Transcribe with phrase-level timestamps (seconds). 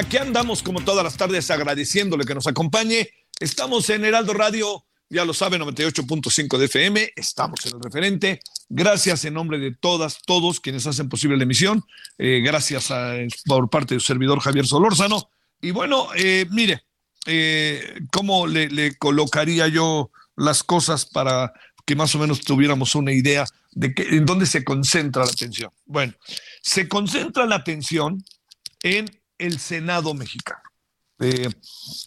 [0.00, 3.10] Aquí andamos como todas las tardes agradeciéndole que nos acompañe.
[3.38, 8.40] Estamos en Heraldo Radio, ya lo sabe, 98.5 de FM, estamos en el referente.
[8.70, 11.84] Gracias en nombre de todas, todos quienes hacen posible la emisión.
[12.16, 12.90] Eh, gracias
[13.44, 15.28] por parte de su servidor Javier Solórzano.
[15.60, 16.82] Y bueno, eh, mire,
[17.26, 21.52] eh, ¿cómo le, colocaría yo las cosas para
[21.84, 25.70] que más o menos tuviéramos una idea de en dónde se concentra la atención?
[25.84, 26.14] Bueno,
[26.62, 28.24] se concentra la atención
[28.82, 30.60] en el Senado mexicano.
[31.18, 31.50] Eh,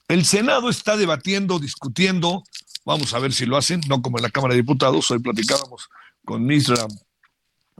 [0.07, 2.43] el Senado está debatiendo, discutiendo,
[2.85, 5.89] vamos a ver si lo hacen, no como en la Cámara de Diputados, hoy platicábamos
[6.25, 6.87] con Misra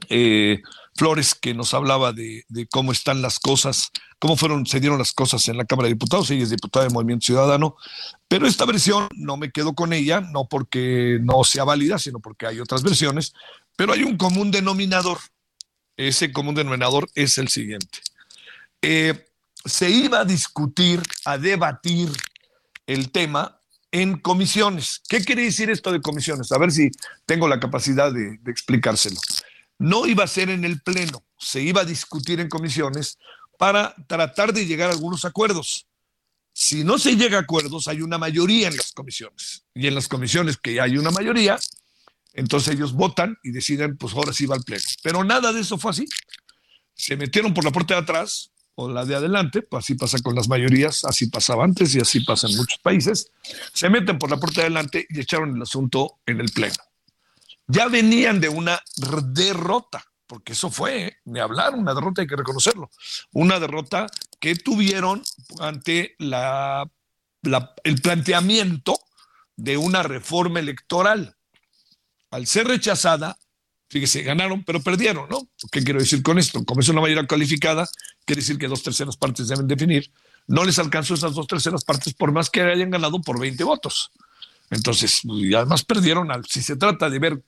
[0.09, 0.61] eh,
[0.95, 5.11] Flores que nos hablaba de, de cómo están las cosas, cómo fueron, se dieron las
[5.11, 7.75] cosas en la Cámara de Diputados, ella es diputada de Movimiento Ciudadano,
[8.27, 12.45] pero esta versión no me quedo con ella, no porque no sea válida, sino porque
[12.45, 13.33] hay otras versiones,
[13.75, 15.19] pero hay un común denominador.
[15.95, 17.99] Ese común denominador es el siguiente
[18.83, 19.25] eh,
[19.65, 22.09] se iba a discutir, a debatir
[22.87, 23.59] el tema
[23.91, 25.01] en comisiones.
[25.07, 26.51] ¿Qué quiere decir esto de comisiones?
[26.51, 26.89] A ver si
[27.25, 29.19] tengo la capacidad de, explicárselo.
[29.77, 33.17] No iba a ser en el Pleno, se iba a discutir en comisiones
[33.57, 35.87] para tratar de llegar a algunos acuerdos.
[36.53, 39.65] Si no se llega a acuerdos, hay una mayoría en las comisiones.
[39.73, 41.59] Y en las comisiones que hay una mayoría,
[42.33, 44.83] entonces ellos votan y deciden, pues ahora sí va al Pleno.
[45.01, 46.05] Pero nada de eso fue así.
[46.95, 50.35] Se metieron por la puerta de atrás, o la de adelante, pues así pasa con
[50.35, 53.31] las mayorías, así pasaba antes y así pasa en muchos países,
[53.73, 56.75] se meten por la puerta de adelante y echaron el asunto en el Pleno.
[57.67, 58.81] Ya venían de una
[59.35, 61.17] derrota, porque eso fue, ¿eh?
[61.25, 62.89] ni hablar, una derrota hay que reconocerlo,
[63.31, 64.07] una derrota
[64.39, 65.23] que tuvieron
[65.59, 68.99] ante el planteamiento
[69.55, 71.37] de una reforma electoral.
[72.31, 73.37] Al ser rechazada,
[73.93, 75.42] Fíjese, ganaron, pero perdieron, ¿no?
[75.71, 76.63] ¿Qué quiero decir con esto?
[76.65, 77.87] Como es una mayoría calificada,
[78.25, 80.11] quiere decir que dos terceras partes deben definir.
[80.47, 84.11] No les alcanzó esas dos terceras partes por más que hayan ganado por 20 votos.
[84.69, 87.43] Entonces, y además perdieron, si se trata de ver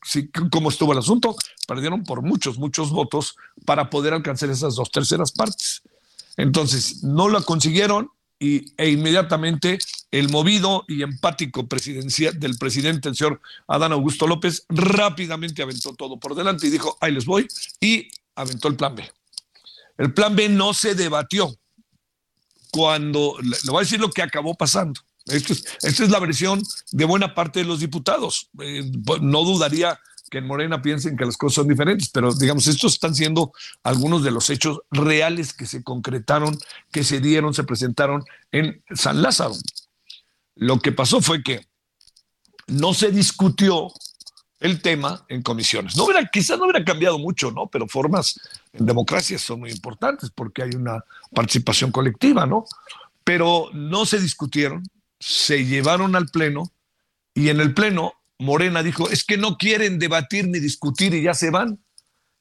[0.52, 1.36] cómo estuvo el asunto,
[1.68, 5.82] perdieron por muchos, muchos votos para poder alcanzar esas dos terceras partes.
[6.38, 8.10] Entonces, no lo consiguieron
[8.40, 9.80] y, e inmediatamente
[10.12, 16.36] el movido y empático del presidente, el señor Adán Augusto López, rápidamente aventó todo por
[16.36, 17.48] delante y dijo, ahí les voy,
[17.82, 19.10] y aventó el plan B.
[19.98, 21.56] El plan B no se debatió
[22.72, 25.00] cuando, le voy a decir lo que acabó pasando.
[25.26, 26.62] Esto es- esta es la versión
[26.92, 28.50] de buena parte de los diputados.
[28.60, 28.84] Eh,
[29.22, 30.00] no dudaría
[30.30, 34.24] que en Morena piensen que las cosas son diferentes, pero digamos, estos están siendo algunos
[34.24, 36.58] de los hechos reales que se concretaron,
[36.92, 39.56] que se dieron, se presentaron en San Lázaro.
[40.56, 41.68] Lo que pasó fue que
[42.68, 43.92] no se discutió
[44.60, 45.96] el tema en comisiones.
[45.96, 47.68] No hubiera, quizás no hubiera cambiado mucho, ¿no?
[47.68, 48.40] Pero formas
[48.74, 51.04] en democracia son muy importantes porque hay una
[51.34, 52.66] participación colectiva, ¿no?
[53.24, 54.84] Pero no se discutieron,
[55.20, 56.72] se llevaron al pleno
[57.34, 61.34] y en el pleno Morena dijo, es que no quieren debatir ni discutir y ya
[61.34, 61.80] se van.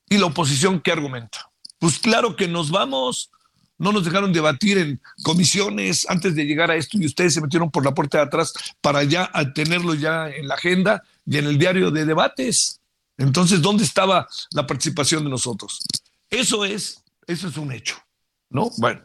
[0.09, 1.51] ¿Y la oposición qué argumenta?
[1.79, 3.31] Pues claro que nos vamos.
[3.79, 7.71] No nos dejaron debatir en comisiones antes de llegar a esto y ustedes se metieron
[7.71, 11.59] por la puerta de atrás para ya tenerlo ya en la agenda y en el
[11.59, 12.81] diario de debates.
[13.19, 15.81] Entonces, ¿dónde estaba la participación de nosotros?
[16.31, 17.97] Eso es, eso es un hecho,
[18.51, 18.71] ¿no?
[18.79, 19.01] Bueno,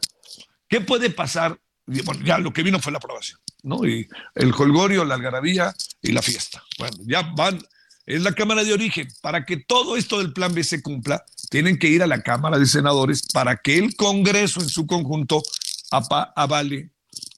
[0.68, 1.58] ¿qué puede pasar?
[1.86, 3.84] Bueno, ya lo que vino fue la aprobación, ¿no?
[3.84, 6.62] Y el holgorio, la algarabía y la fiesta.
[6.78, 7.60] Bueno, ya van
[8.06, 9.08] es la Cámara de Origen.
[9.22, 12.58] Para que todo esto del Plan B se cumpla, tienen que ir a la Cámara
[12.58, 15.42] de Senadores para que el Congreso en su conjunto
[15.90, 16.90] avale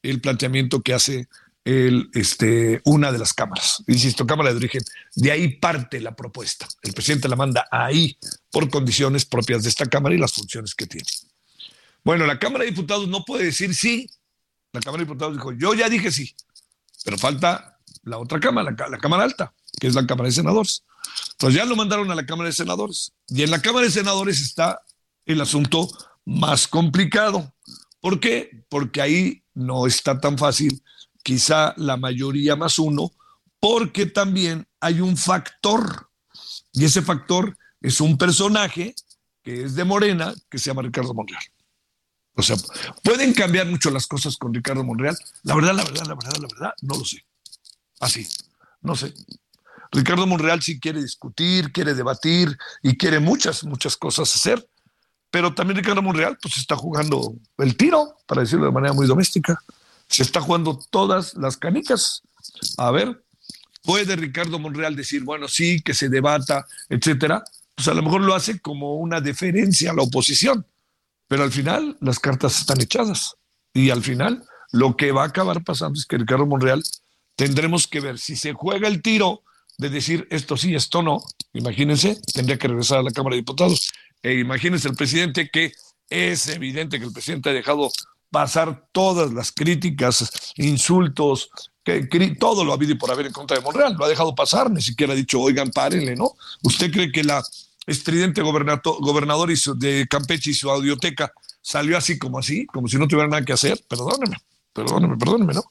[0.03, 1.29] el planteamiento que hace
[1.65, 3.83] este, una de las cámaras.
[3.87, 4.83] Insisto, Cámara de Origen.
[5.15, 6.69] De ahí parte la propuesta.
[6.83, 8.19] El presidente la manda ahí
[8.51, 11.09] por condiciones propias de esta Cámara y las funciones que tiene.
[12.05, 14.11] Bueno, la Cámara de Diputados no puede decir sí.
[14.73, 16.35] La Cámara de Diputados dijo, yo ya dije sí,
[17.05, 20.85] pero falta la otra Cámara, la Cámara Alta, que es la Cámara de Senadores.
[21.33, 23.13] Entonces ya lo mandaron a la Cámara de Senadores.
[23.29, 24.81] Y en la Cámara de Senadores está
[25.27, 25.89] el asunto
[26.25, 27.55] más complicado.
[28.01, 28.65] ¿Por qué?
[28.69, 30.83] Porque ahí no está tan fácil
[31.23, 33.13] quizá la mayoría más uno,
[33.61, 36.11] porque también hay un factor,
[36.73, 38.95] y ese factor es un personaje
[39.43, 41.43] que es de Morena, que se llama Ricardo Monreal.
[42.35, 42.57] O sea,
[43.03, 45.17] pueden cambiar mucho las cosas con Ricardo Monreal.
[45.43, 47.25] La verdad, la verdad, la verdad, la verdad, no lo sé.
[48.01, 48.27] Así,
[48.81, 49.13] no sé.
[49.93, 54.67] Ricardo Monreal sí quiere discutir, quiere debatir y quiere muchas, muchas cosas hacer.
[55.31, 59.63] Pero también Ricardo Monreal, pues está jugando el tiro, para decirlo de manera muy doméstica
[60.13, 62.23] se está jugando todas las canicas.
[62.77, 63.25] A ver,
[63.83, 67.43] puede Ricardo Monreal decir, bueno, sí, que se debata, etcétera.
[67.75, 70.67] Pues a lo mejor lo hace como una deferencia a la oposición,
[71.27, 73.37] pero al final las cartas están echadas.
[73.73, 76.83] Y al final lo que va a acabar pasando es que Ricardo Monreal
[77.35, 79.43] tendremos que ver si se juega el tiro
[79.83, 81.23] de decir esto sí, esto no.
[81.53, 83.91] Imagínense, tendría que regresar a la Cámara de Diputados.
[84.23, 85.73] E imagínense el presidente que
[86.09, 87.91] es evidente que el presidente ha dejado
[88.31, 91.51] pasar todas las críticas, insultos,
[91.85, 92.07] que,
[92.39, 93.95] todo lo ha habido y por haber en contra de Monreal.
[93.99, 96.33] Lo ha dejado pasar, ni siquiera ha dicho, oigan, párenle, ¿no?
[96.63, 97.43] ¿Usted cree que la
[97.87, 103.29] estridente gobernador de Campeche y su audioteca salió así como así, como si no tuviera
[103.29, 103.83] nada que hacer?
[103.89, 104.37] Perdóneme,
[104.73, 105.65] perdóneme, perdóneme, ¿no?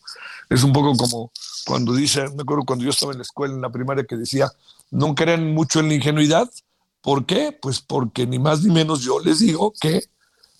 [0.51, 1.31] Es un poco como
[1.65, 4.51] cuando dice, me acuerdo cuando yo estaba en la escuela, en la primaria, que decía,
[4.89, 6.51] no crean mucho en la ingenuidad.
[7.00, 7.57] ¿Por qué?
[7.62, 10.03] Pues porque ni más ni menos yo les digo que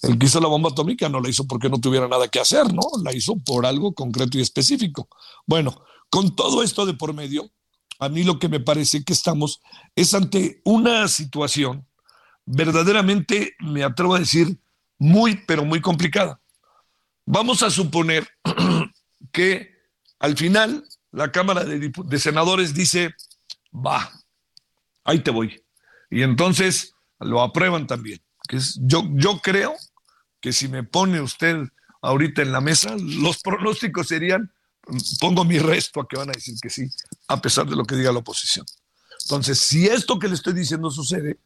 [0.04, 2.74] el que hizo la bomba atómica no la hizo porque no tuviera nada que hacer,
[2.74, 2.84] ¿no?
[3.04, 5.10] La hizo por algo concreto y específico.
[5.46, 7.52] Bueno, con todo esto de por medio,
[8.00, 9.62] a mí lo que me parece que estamos
[9.94, 11.86] es ante una situación
[12.46, 14.58] verdaderamente, me atrevo a decir,
[14.98, 16.40] muy, pero muy complicada.
[17.26, 18.26] Vamos a suponer
[19.34, 19.70] que
[20.21, 23.15] al final la Cámara de, Senadores dice,
[23.73, 24.12] va,
[25.03, 25.62] ahí te voy.
[26.12, 28.21] Y entonces lo aprueban también.
[28.47, 29.75] Que es, yo, yo creo
[30.39, 31.57] que si me pone usted
[32.03, 34.53] ahorita en la mesa, los pronósticos serían,
[35.19, 36.88] pongo mi resto a que van a decir que sí,
[37.27, 38.65] a pesar de lo que diga la oposición.
[39.23, 41.39] Entonces, si esto que le estoy diciendo sucede,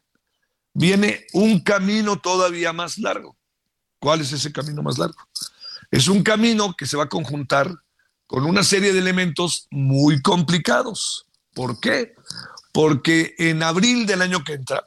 [0.74, 3.38] viene un camino todavía más largo.
[3.98, 5.16] ¿Cuál es ese camino más largo?
[5.90, 7.74] Es un camino que se va a conjuntar
[8.26, 11.26] con una serie de elementos muy complicados.
[11.54, 12.14] ¿Por qué?
[12.72, 14.86] Porque en abril del año que entra,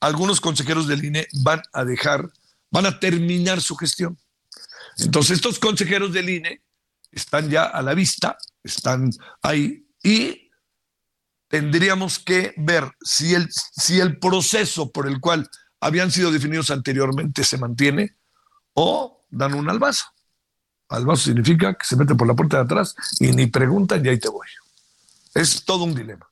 [0.00, 2.30] algunos consejeros del INE van a dejar
[2.70, 4.18] van a terminar su gestión.
[4.98, 6.62] Entonces, estos consejeros del INE
[7.10, 9.10] están ya a la vista, están
[9.42, 10.50] ahí y
[11.48, 15.48] tendríamos que ver si el, si el proceso por el cual
[15.80, 18.16] habían sido definidos anteriormente se mantiene
[18.74, 20.04] o dan un albazo.
[20.88, 24.18] Albazo significa que se meten por la puerta de atrás y ni preguntan y ahí
[24.18, 24.46] te voy.
[25.34, 26.28] Es todo un dilema.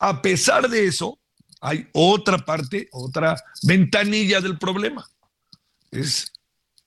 [0.00, 1.18] A pesar de eso,
[1.60, 5.08] hay otra parte, otra ventanilla del problema
[5.94, 6.32] es,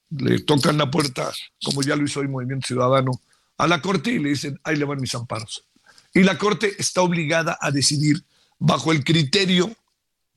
[0.09, 1.31] le tocan la puerta,
[1.63, 3.11] como ya lo hizo el Movimiento Ciudadano,
[3.57, 5.65] a la Corte y le dicen, ahí le van mis amparos.
[6.13, 8.23] Y la Corte está obligada a decidir
[8.59, 9.75] bajo el criterio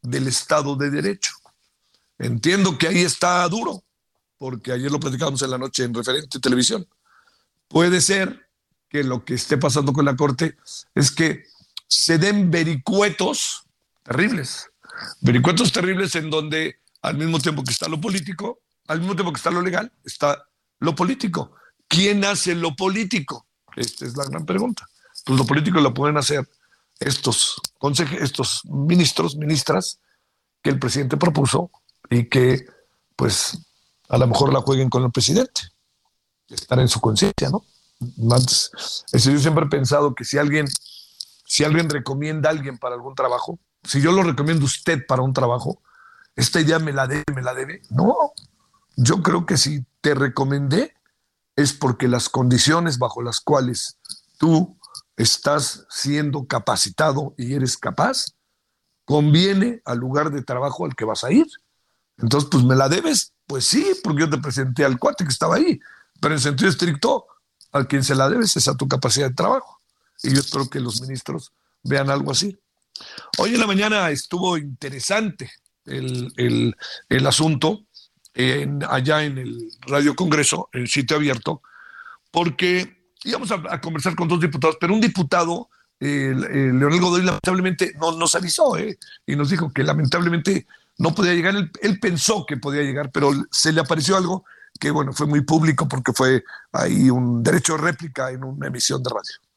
[0.02, 1.32] del Estado de Derecho.
[2.18, 3.82] Entiendo que ahí está duro,
[4.40, 6.88] porque ayer lo platicábamos en la noche en referente televisión.
[7.68, 8.48] Puede ser
[8.88, 10.56] que lo que esté pasando con la Corte
[10.94, 11.44] es que
[11.86, 13.64] se den vericuetos
[14.02, 14.70] terribles,
[15.20, 19.36] vericuetos terribles en donde al mismo tiempo que está lo político, al mismo tiempo que
[19.36, 20.42] está lo legal, está
[20.78, 21.54] lo político.
[21.86, 23.46] ¿Quién hace lo político?
[23.76, 24.88] Esta es la gran pregunta.
[25.26, 26.48] Pues lo político lo pueden hacer
[26.98, 27.60] estos,
[28.18, 30.00] estos ministros, ministras
[30.62, 31.70] que el presidente propuso
[32.08, 32.64] y que,
[33.16, 33.58] pues,
[34.10, 35.62] a lo mejor la jueguen con el presidente.
[36.48, 37.64] Estar en su conciencia, ¿no?
[38.30, 38.70] Antes,
[39.12, 40.66] yo siempre he pensado que si alguien,
[41.44, 45.22] si alguien recomienda a alguien para algún trabajo, si yo lo recomiendo a usted para
[45.22, 45.80] un trabajo,
[46.34, 47.82] esta idea me la debe, me la debe.
[47.90, 48.32] No,
[48.96, 50.94] yo creo que si te recomendé
[51.54, 53.98] es porque las condiciones bajo las cuales
[54.38, 54.76] tú
[55.16, 58.34] estás siendo capacitado y eres capaz,
[59.04, 61.46] conviene al lugar de trabajo al que vas a ir.
[62.16, 63.34] Entonces, pues me la debes.
[63.50, 65.80] Pues sí, porque yo te presenté al cuate que estaba ahí,
[66.20, 67.26] pero en sentido estricto,
[67.72, 69.80] a quien se la debes es a tu capacidad de trabajo.
[70.22, 71.50] Y yo espero que los ministros
[71.82, 72.56] vean algo así.
[73.38, 75.50] Hoy en la mañana estuvo interesante
[75.84, 76.76] el, el,
[77.08, 77.86] el asunto
[78.34, 81.60] en, allá en el Radio Congreso, el sitio abierto,
[82.30, 88.32] porque íbamos a, conversar con dos diputados, pero un diputado, Leonel Godoy, lamentablemente no nos
[88.36, 88.96] avisó ¿eh?
[89.26, 90.68] y nos dijo que lamentablemente
[91.00, 91.56] no podía llegar.
[91.56, 94.44] Él, él, pensó que podía llegar, pero se le apareció algo
[94.78, 99.02] que, bueno, fue muy público porque fue ahí un derecho de réplica en una emisión
[99.02, 99.50] de radio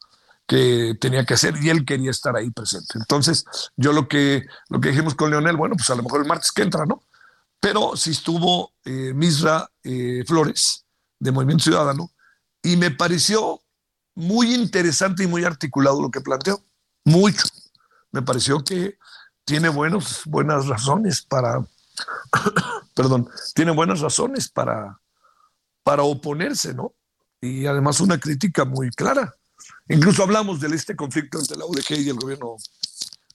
[0.48, 2.94] que tenía que hacer y él quería estar ahí presente.
[2.96, 3.46] Entonces,
[3.76, 6.52] yo lo que, lo que dijimos con Leonel, bueno, pues a lo mejor el martes
[6.52, 7.04] que entra, ¿no?
[7.60, 10.86] Pero sí estuvo eh, Misra eh, Flores
[11.20, 12.12] de Movimiento Ciudadano
[12.62, 13.62] y me pareció
[14.16, 16.64] muy interesante y muy articulado lo que planteó.
[17.06, 17.48] Mucho.
[18.12, 18.98] Me pareció que
[19.46, 21.66] tiene buenos, buenas razones para,
[22.96, 25.00] perdón, tiene buenas razones para,
[25.84, 26.94] para oponerse, ¿no?
[27.42, 29.36] Y además una crítica muy clara.
[29.90, 32.56] Incluso hablamos de este conflicto entre la UDG y el gobierno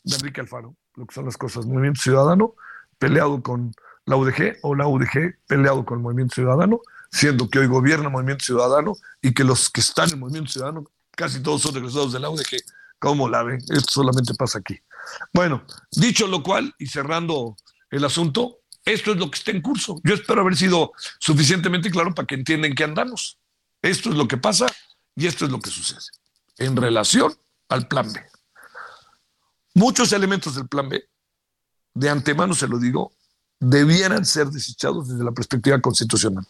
[0.03, 1.67] de Enrique Alfaro, lo que son las cosas.
[1.67, 2.55] Movimiento Ciudadano
[2.99, 3.73] peleado con
[4.07, 8.45] la UDG o la UDG peleado con el Movimiento Ciudadano, siendo que hoy gobierna Movimiento
[8.45, 12.21] Ciudadano y que los que están en el Movimiento Ciudadano casi todos son regresados de
[12.21, 12.57] la UDG.
[12.99, 13.59] ¿Cómo la ven?
[13.69, 14.79] Esto solamente pasa aquí.
[15.33, 17.57] Bueno, dicho lo cual y cerrando
[17.91, 20.01] el asunto, esto es lo que está en curso.
[20.03, 23.39] Yo espero haber sido suficientemente claro para que entiendan qué andamos.
[23.83, 24.67] Esto es lo que pasa
[25.15, 26.01] y esto es lo que sucede
[26.59, 27.33] en relación
[27.69, 28.21] al plan B.
[29.75, 31.05] Muchos elementos del plan B,
[31.95, 33.13] de antemano se lo digo,
[33.61, 36.47] debieran ser desechados desde la perspectiva constitucional.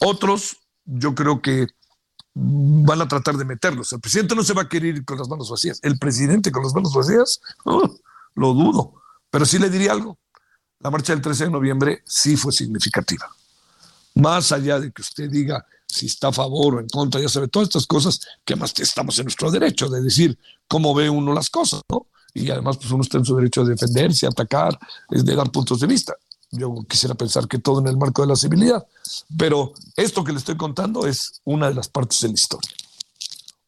[0.00, 1.66] Otros, yo creo que
[2.38, 3.92] van a tratar de meterlos.
[3.92, 5.80] El presidente no se va a querer ir con las manos vacías.
[5.82, 7.88] El presidente con las manos vacías, uh,
[8.34, 8.94] lo dudo.
[9.30, 10.18] Pero sí le diría algo.
[10.80, 13.26] La marcha del 13 de noviembre sí fue significativa.
[14.16, 17.48] Más allá de que usted diga si está a favor o en contra, ya sabe,
[17.48, 20.38] todas estas cosas que más estamos en nuestro derecho de decir
[20.68, 22.08] cómo ve uno las cosas, ¿no?
[22.36, 24.78] y además pues uno está en su derecho de defenderse, atacar,
[25.08, 26.14] de dar puntos de vista.
[26.50, 28.86] Yo quisiera pensar que todo en el marco de la civilidad,
[29.36, 32.70] pero esto que le estoy contando es una de las partes de la historia.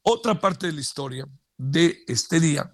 [0.02, 2.72] Otra parte de la historia de este día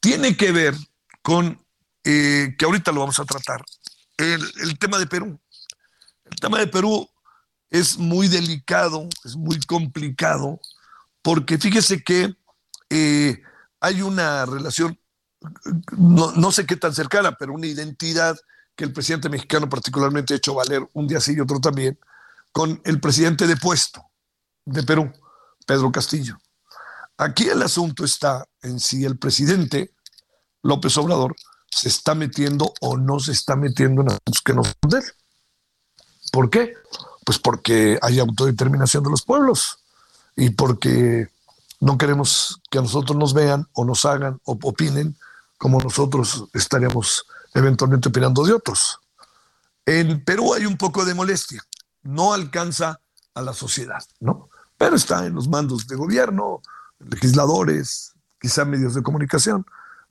[0.00, 0.74] tiene que ver
[1.22, 1.64] con,
[2.04, 3.64] eh, que ahorita lo vamos a tratar,
[4.18, 5.40] el, tema de Perú.
[6.24, 7.08] El tema de Perú
[7.70, 10.60] es muy delicado, es muy complicado,
[11.22, 12.34] porque fíjese que
[12.90, 13.40] eh,
[13.80, 14.98] hay una relación,
[15.96, 18.36] no, sé qué tan cercana, pero una identidad
[18.78, 21.98] que el presidente mexicano particularmente ha hecho valer un día sí y otro también,
[22.52, 24.04] con el presidente de puesto
[24.64, 25.12] de Perú,
[25.66, 26.38] Pedro Castillo.
[27.16, 29.90] Aquí el asunto está en si el presidente
[30.62, 31.34] López Obrador
[31.68, 35.04] se está metiendo o no se está metiendo en asuntos que no son de él.
[36.30, 36.74] ¿Por qué?
[37.24, 39.80] Pues porque hay autodeterminación de los pueblos
[40.36, 41.26] y porque
[41.80, 45.16] no queremos que a nosotros nos vean o nos hagan o opinen
[45.58, 48.98] como nosotros estaríamos eventualmente opinando de otros.
[49.84, 51.62] En Perú hay un poco de molestia,
[52.02, 53.00] no alcanza
[53.34, 54.50] a la sociedad, ¿no?
[54.76, 56.62] Pero está en los mandos de gobierno,
[56.98, 59.64] legisladores, quizá medios de comunicación.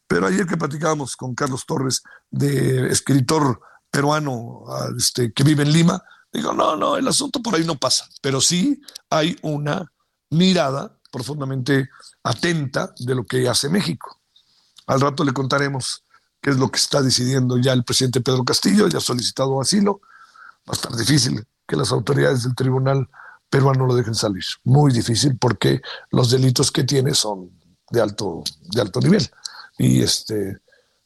[0.08, 2.01] Pero ayer que platicábamos con Carlos Torres,
[2.32, 4.63] de escritor peruano
[4.98, 6.01] este, que vive en Lima,
[6.32, 9.91] digo, no, no, el asunto por ahí no pasa, pero sí hay una
[10.29, 11.89] mirada profundamente
[12.24, 14.20] atenta de lo que hace México.
[14.88, 16.03] Al rato le contaremos
[16.41, 20.01] qué es lo que está decidiendo ya el presidente Pedro Castillo, ya ha solicitado asilo.
[20.67, 23.08] Va a estar difícil que las autoridades del tribunal
[23.50, 24.44] peruano lo dejen salir.
[24.63, 27.51] Muy difícil porque los delitos que tiene son
[27.89, 29.29] de alto, de alto nivel.
[29.77, 30.58] Y este,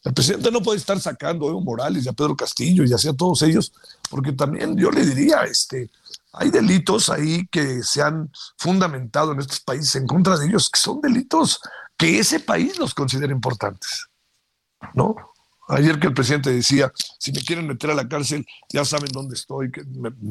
[0.04, 3.12] el presidente no puede estar sacando a Evo Morales y a Pedro Castillo y así
[3.16, 3.72] todos ellos,
[4.10, 5.92] porque también yo le diría, este,
[6.34, 10.80] hay delitos ahí que se han fundamentado en estos países en contra de ellos, que
[10.80, 11.60] son delitos
[11.98, 14.08] que ese país los considera importantes.
[14.94, 15.16] ¿No?
[15.68, 19.36] Ayer que el presidente decía, si me quieren meter a la cárcel, ya saben dónde
[19.36, 19.72] estoy.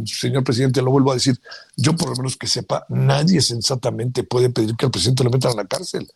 [0.04, 1.40] señor presidente, lo vuelvo a decir,
[1.76, 5.52] yo por lo menos que sepa, nadie sensatamente puede pedir que al presidente lo metan
[5.52, 6.10] a la cárcel.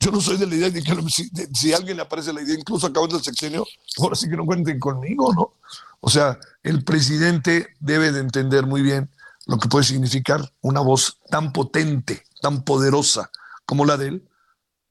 [0.00, 2.42] Yo no soy de la idea de que si, si, a alguien le aparece la
[2.42, 3.66] idea, incluso acabando el sexenio,
[3.98, 5.52] ahora sí que no cuenten conmigo, ¿no?
[6.00, 9.10] O sea, el presidente debe de entender muy bien
[9.46, 13.30] lo que puede significar una voz tan potente, tan poderosa
[13.64, 14.28] como la de él,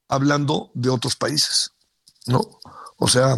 [0.08, 1.72] hablando de otros países,
[2.26, 2.60] ¿no?
[2.98, 3.36] O sea,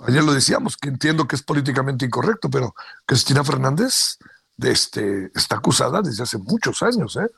[0.00, 2.74] ayer lo decíamos, que entiendo que es políticamente incorrecto, pero
[3.06, 4.18] Cristina Fernández
[4.56, 7.28] de este, está acusada desde hace muchos años, ¿eh?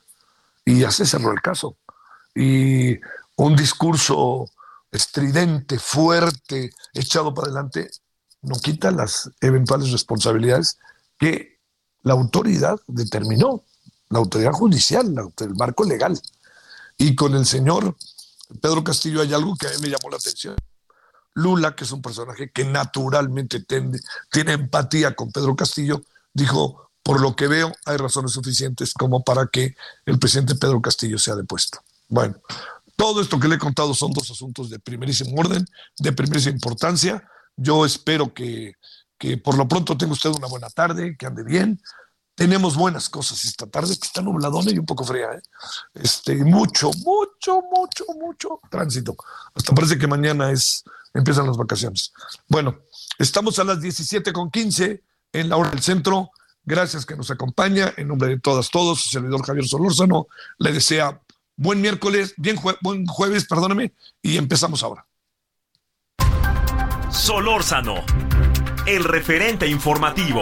[0.65, 1.77] Y ya se cerró el caso.
[2.33, 2.99] Y
[3.35, 4.49] un discurso
[4.91, 7.89] estridente, fuerte, echado para adelante,
[8.41, 10.77] no quita las eventuales responsabilidades
[11.17, 11.59] que
[12.03, 13.63] la autoridad determinó,
[14.09, 16.19] la autoridad judicial, el marco legal.
[16.97, 17.95] Y con el señor
[18.61, 20.55] Pedro Castillo hay algo que a mí me llamó la atención.
[21.33, 26.01] Lula, que es un personaje que naturalmente tiene empatía con Pedro Castillo,
[26.33, 29.75] dijo, por lo que veo, hay razones suficientes como para que
[30.05, 31.79] el presidente Pedro Castillo sea depuesto.
[32.07, 32.35] Bueno,
[32.95, 35.65] todo esto que le he contado son dos asuntos de primerísimo orden,
[35.99, 37.27] de primerísima importancia.
[37.57, 38.73] Yo espero que,
[39.17, 41.81] que por lo pronto tenga usted una buena tarde, que ande bien.
[42.35, 45.31] Tenemos buenas cosas esta tarde, que está nubladona y un poco fría.
[45.33, 45.41] ¿eh?
[45.93, 49.15] Este, mucho, mucho, mucho, mucho tránsito.
[49.53, 52.11] Hasta parece que mañana es, empiezan las vacaciones.
[52.49, 52.79] Bueno,
[53.17, 55.01] estamos a las 17 con 15
[55.31, 56.31] en la hora del centro.
[56.65, 57.93] Gracias que nos acompaña.
[57.95, 60.27] En nombre de todas, todos, su servidor Javier Solórzano
[60.57, 61.21] le desea
[61.55, 65.07] buen miércoles, bien buen jueves, perdóname, y empezamos ahora.
[67.09, 68.03] Solórzano,
[68.85, 70.41] el referente informativo.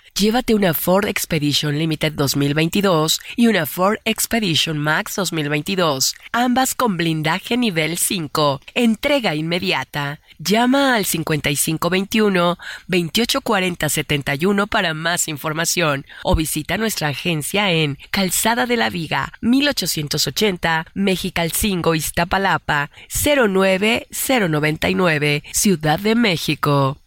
[0.21, 7.57] Llévate una Ford Expedition Limited 2022 y una Ford Expedition Max 2022, ambas con blindaje
[7.57, 8.61] nivel 5.
[8.75, 10.19] Entrega inmediata.
[10.37, 18.91] Llama al 5521 284071 para más información o visita nuestra agencia en Calzada de la
[18.91, 27.00] Viga 1880 Mexicalcingo Iztapalapa 09099 Ciudad de México.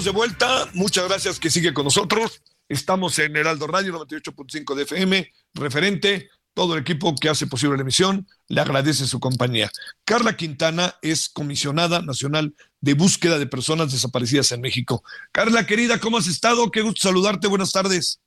[0.00, 0.70] De vuelta.
[0.72, 2.42] Muchas gracias que sigue con nosotros.
[2.66, 7.82] Estamos en Heraldo Radio 98.5 de FM, referente, todo el equipo que hace posible la
[7.82, 9.70] emisión, le agradece su compañía.
[10.06, 15.04] Carla Quintana es comisionada nacional de búsqueda de personas desaparecidas en México.
[15.30, 16.70] Carla, querida, ¿cómo has estado?
[16.70, 18.18] Qué gusto saludarte, buenas tardes.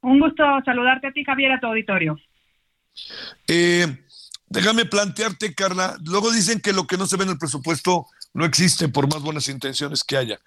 [0.00, 2.16] Un gusto saludarte a ti, Javier, a tu auditorio.
[3.48, 3.86] Eh,
[4.46, 8.44] déjame plantearte, Carla, luego dicen que lo que no se ve en el presupuesto no
[8.44, 10.38] existe por más buenas intenciones que haya.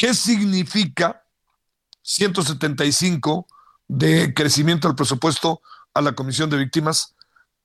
[0.00, 1.22] ¿Qué significa
[2.00, 3.46] 175
[3.86, 5.60] de crecimiento del presupuesto
[5.92, 7.14] a la Comisión de Víctimas?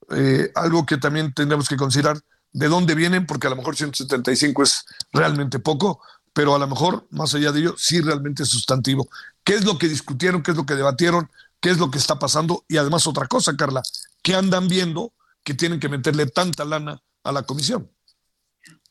[0.09, 2.19] Eh, algo que también tendremos que considerar
[2.51, 6.01] de dónde vienen, porque a lo mejor 175 es realmente poco,
[6.33, 9.07] pero a lo mejor, más allá de ello, sí realmente es sustantivo.
[9.45, 10.43] ¿Qué es lo que discutieron?
[10.43, 11.31] ¿Qué es lo que debatieron?
[11.61, 12.65] ¿Qué es lo que está pasando?
[12.67, 13.81] Y además otra cosa, Carla,
[14.21, 15.13] ¿qué andan viendo
[15.45, 17.94] que tienen que meterle tanta lana a la comisión?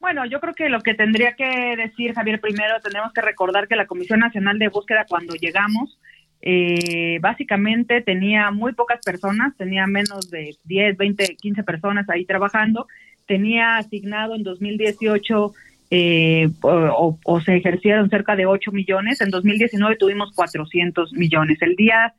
[0.05, 3.75] Bueno, yo creo que lo que tendría que decir Javier primero, tenemos que recordar que
[3.75, 5.99] la Comisión Nacional de Búsqueda cuando llegamos,
[6.43, 12.87] eh, básicamente tenía muy pocas personas, tenía menos de 10, 20, 15 personas ahí trabajando,
[13.27, 15.53] tenía asignado en 2018
[15.91, 21.63] eh, o, o, se ejercieron cerca de 8 millones, en 2019 tuvimos 400 millones.
[21.63, 22.13] El día,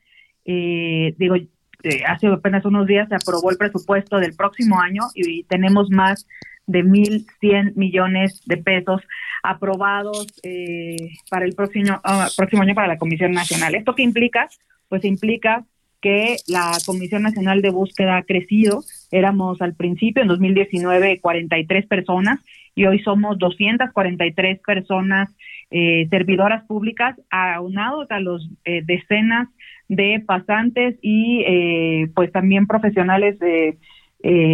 [0.43, 5.43] eh, digo, eh, hace apenas unos días se aprobó el presupuesto del próximo año y
[5.43, 6.25] tenemos más
[6.67, 9.01] de 1.100 millones de pesos
[9.43, 13.75] aprobados eh, para el próximo, ah, próximo año para la Comisión Nacional.
[13.75, 14.47] ¿Esto qué implica?
[14.89, 15.65] Pues implica
[16.01, 18.83] que la Comisión Nacional de Búsqueda ha crecido.
[19.11, 22.39] Éramos al principio, en 2019, 43 personas
[22.75, 25.33] y hoy somos 243 personas
[25.71, 29.47] eh, servidoras públicas, aunados a los eh, decenas
[29.87, 33.77] de pasantes y pues también profesionales que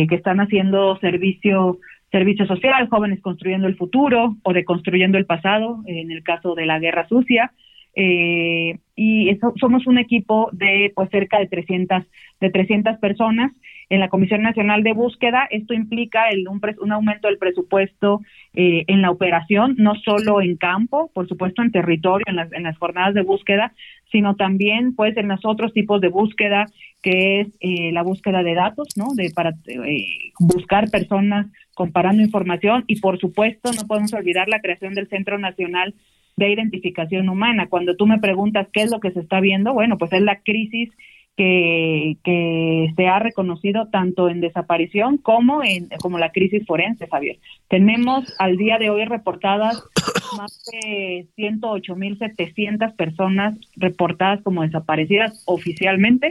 [0.10, 1.80] están haciendo servicio
[2.12, 6.65] servicio social, jóvenes construyendo el futuro o de construyendo el pasado, en el caso de
[6.65, 7.54] la guerra sucia.
[7.95, 12.04] Eh, y somos un equipo de pues cerca de 300
[12.39, 13.51] de 300 personas
[13.89, 15.47] en la Comisión Nacional de Búsqueda.
[15.51, 18.21] Esto implica el, un, un aumento del presupuesto
[18.54, 22.63] eh, en la operación, no solo en campo, por supuesto en territorio, en las, en
[22.63, 23.73] las jornadas de búsqueda,
[24.12, 26.67] sino también pues en los otros tipos de búsqueda,
[27.01, 29.13] que es eh, la búsqueda de datos, ¿no?
[29.13, 34.93] De para eh, buscar personas comparando información y por supuesto no podemos olvidar la creación
[34.93, 35.93] del Centro Nacional
[36.37, 37.67] de Identificación Humana.
[37.67, 40.39] Cuando tú me preguntas qué es lo que se está viendo, bueno, pues es la
[40.41, 40.89] crisis
[41.37, 47.39] que, que se ha reconocido tanto en desaparición como en como la crisis forense, Javier.
[47.67, 49.83] Tenemos al día de hoy reportadas
[50.37, 56.29] más de 108.700 personas reportadas como desaparecidas oficialmente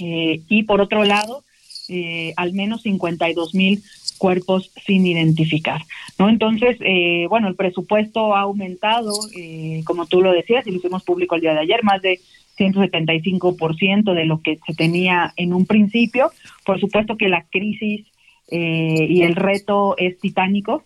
[0.00, 1.42] eh, y por otro lado,
[1.88, 3.82] eh, al menos 52.000
[4.16, 5.82] cuerpos sin identificar.
[6.18, 6.28] ¿no?
[6.28, 11.04] Entonces, eh, bueno, el presupuesto ha aumentado, eh, como tú lo decías, y lo hicimos
[11.04, 12.20] público el día de ayer, más de
[12.58, 16.30] 175% de lo que se tenía en un principio.
[16.64, 18.06] Por supuesto que la crisis
[18.50, 20.84] eh, y el reto es titánico.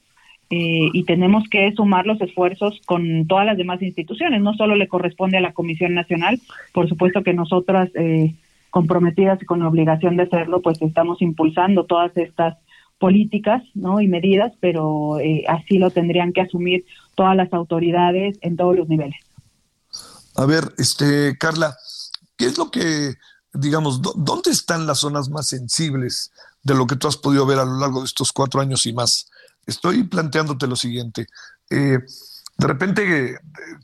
[0.52, 4.40] y tenemos que sumar los esfuerzos con todas las demás instituciones.
[4.40, 6.40] No solo le corresponde a la Comisión Nacional,
[6.72, 7.88] por supuesto que nosotras,
[8.70, 12.56] comprometidas y con la obligación de hacerlo, pues estamos impulsando todas estas
[12.98, 14.00] políticas ¿no?
[14.00, 18.88] y medidas, pero eh, así lo tendrían que asumir todas las autoridades en todos los
[18.88, 19.18] niveles.
[20.36, 21.76] A ver, este Carla,
[22.36, 23.14] ¿qué es lo que,
[23.52, 26.30] digamos, dónde están las zonas más sensibles
[26.62, 28.92] de lo que tú has podido ver a lo largo de estos cuatro años y
[28.92, 29.30] más?
[29.66, 31.26] Estoy planteándote lo siguiente.
[31.70, 31.98] Eh,
[32.58, 33.38] de repente eh,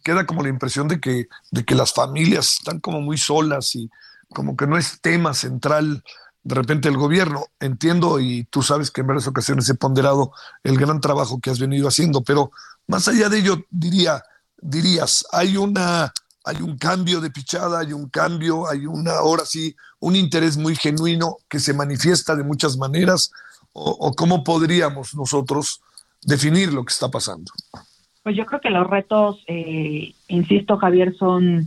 [0.05, 3.89] queda como la impresión de que, de que las familias están como muy solas y
[4.29, 6.03] como que no es tema central
[6.43, 7.47] de repente el gobierno.
[7.59, 11.59] Entiendo y tú sabes que en varias ocasiones he ponderado el gran trabajo que has
[11.59, 12.51] venido haciendo, pero
[12.87, 14.23] más allá de ello, diría,
[14.61, 16.13] dirías, hay una
[16.47, 20.77] hay un cambio de pichada, hay un cambio, hay una, ahora sí, un interés muy
[20.77, 23.33] genuino que se manifiesta de muchas maneras,
[23.73, 25.83] o, cómo podríamos nosotros
[26.23, 27.51] definir lo que está pasando.
[28.23, 31.67] Pues yo creo que los retos, eh, insisto, Javier, son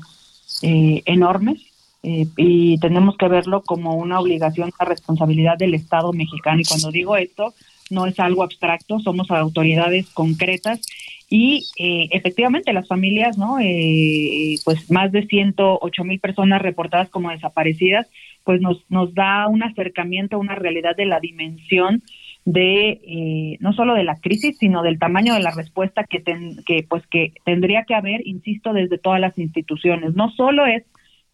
[0.62, 1.62] eh, enormes.
[2.02, 6.62] Eh, y tenemos que verlo como una obligación, una responsabilidad del Estado mexicano.
[6.62, 7.54] Y cuando digo esto,
[7.90, 10.82] no es algo abstracto, somos autoridades concretas
[11.30, 13.60] y eh, efectivamente las familias, ¿no?
[13.60, 18.08] Eh, pues más de 108 mil personas reportadas como desaparecidas,
[18.44, 22.02] pues nos, nos da un acercamiento a una realidad de la dimensión
[22.46, 26.24] de no solo de la crisis, sino del tamaño de la respuesta que,
[26.66, 30.16] que pues que tendría que haber, insisto, desde todas las instituciones.
[30.16, 30.84] No solo es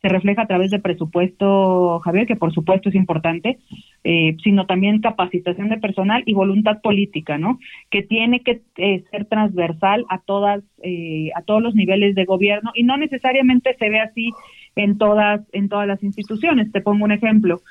[0.05, 3.57] se refleja a través de presupuesto, Javier, que por supuesto es importante,
[4.03, 7.57] eh, sino también capacitación de personal y voluntad política, ¿no?
[7.89, 12.71] Que tiene que eh, ser transversal a todas, eh, a todos los niveles de gobierno
[12.75, 14.29] y no necesariamente se ve así
[14.75, 16.71] en todas, en todas las instituciones.
[16.71, 17.61] Te pongo un ejemplo.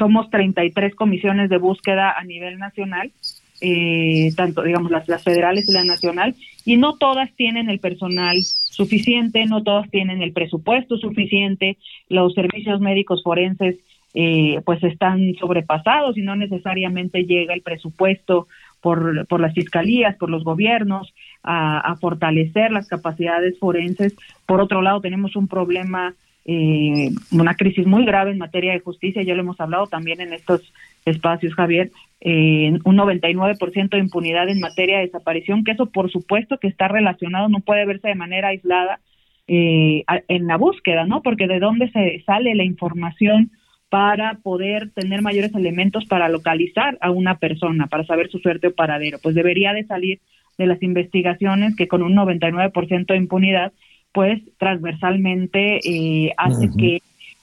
[0.00, 3.12] somos 33 comisiones de búsqueda a nivel nacional
[3.60, 8.36] eh, tanto digamos las, las federales y la nacional, y no todas tienen el personal
[8.42, 11.76] suficiente, no todas tienen el presupuesto suficiente,
[12.08, 13.76] los servicios médicos forenses
[14.12, 18.48] eh, pues están sobrepasados y no necesariamente llega el presupuesto
[18.80, 24.16] por, por las fiscalías, por los gobiernos, a, fortalecer las capacidades forenses.
[24.46, 29.22] Por otro lado, tenemos un problema eh, una crisis muy grave en materia de justicia,
[29.22, 30.72] ya lo hemos hablado también en estos
[31.04, 36.58] espacios, Javier, eh, un 99% de impunidad en materia de desaparición, que eso por supuesto
[36.58, 39.00] que está relacionado, no puede verse de manera aislada
[39.48, 41.22] eh, en la búsqueda, ¿no?
[41.22, 43.50] Porque de dónde se sale la información
[43.88, 48.74] para poder tener mayores elementos para localizar a una persona, para saber su suerte o
[48.74, 50.20] paradero, pues debería de salir
[50.56, 53.72] de las investigaciones que con un 99% de impunidad
[54.12, 57.00] pues transversalmente eh, hace que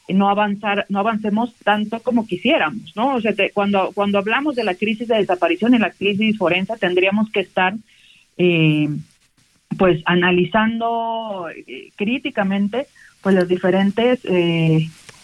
[0.10, 4.76] no avanzar no avancemos tanto como quisiéramos no o sea cuando cuando hablamos de la
[4.76, 7.74] crisis de desaparición y la crisis forense tendríamos que estar
[8.38, 8.90] eh,
[9.78, 12.88] pues analizando eh, críticamente
[13.22, 14.22] pues las diferentes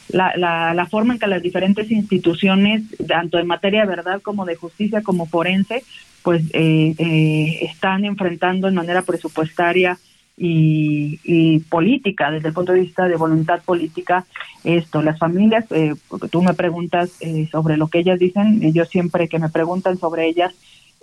[0.10, 4.46] la, la, la, forma en que las diferentes instituciones tanto en materia de verdad como
[4.46, 5.84] de justicia como forense
[6.24, 9.98] pues están enfrentando en manera presupuestaria
[10.38, 14.26] y, política, desde el punto de vista de voluntad política,
[14.63, 15.93] esto, las familias, eh,
[16.32, 20.28] tú me preguntas eh, sobre lo que ellas dicen, yo siempre que me preguntan sobre
[20.28, 20.54] ellas,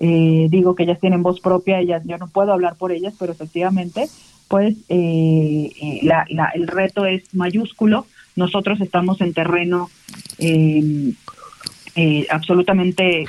[0.00, 3.32] eh, digo que ellas tienen voz propia, ellas, yo no puedo hablar por ellas, pero
[3.32, 4.08] efectivamente,
[4.48, 9.90] pues eh, la, la, el reto es mayúsculo, nosotros estamos en terreno
[12.30, 13.26] absolutamente,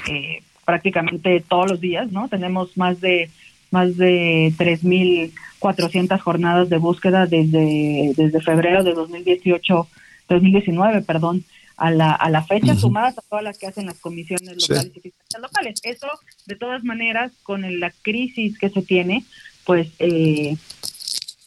[0.66, 2.30] prácticamente todos los días, ¿no?
[2.30, 3.30] Tenemos más de
[3.72, 9.88] más de 3.400 jornadas de búsqueda desde, desde febrero de 2018,
[10.30, 11.44] 2019, perdón,
[11.78, 15.00] a la, a la fecha, sumadas a todas las que hacen las comisiones locales y
[15.00, 15.80] fiscales locales.
[15.84, 16.08] Eso,
[16.46, 19.24] de todas maneras, con la crisis que se tiene,
[19.66, 20.58] pues, eh,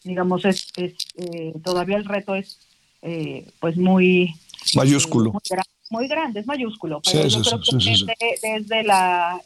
[0.03, 2.59] digamos, es, es eh, todavía el reto es,
[3.03, 4.35] eh, pues, muy...
[4.75, 5.33] Mayúsculo.
[5.91, 7.01] muy, grande, es mayúsculo.
[7.05, 9.41] Pero yo creo que desde, desde la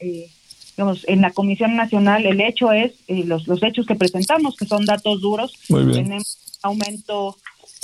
[0.78, 4.64] digamos, en la Comisión Nacional el hecho es, eh, los, los hechos que presentamos, que
[4.64, 7.36] son datos duros, tenemos aumento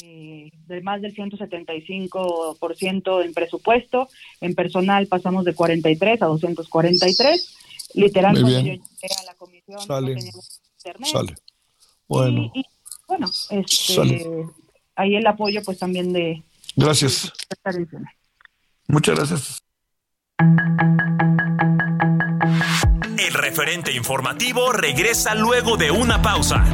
[0.05, 4.09] eh, de más del 175% en presupuesto.
[4.41, 7.55] En personal pasamos de 43 a 243.
[7.95, 8.81] Literal, cuando yo llegué
[9.21, 10.15] a la comisión Sale.
[10.15, 11.09] no teníamos internet.
[11.11, 11.35] Sale.
[12.07, 12.65] Bueno, Y, y,
[13.09, 14.25] bueno, este, Sale.
[14.95, 16.45] ahí el apoyo pues también de...
[16.77, 17.33] gracias.
[18.87, 19.59] Muchas gracias.
[23.55, 26.65] Referente informativo regresa luego de una pausa.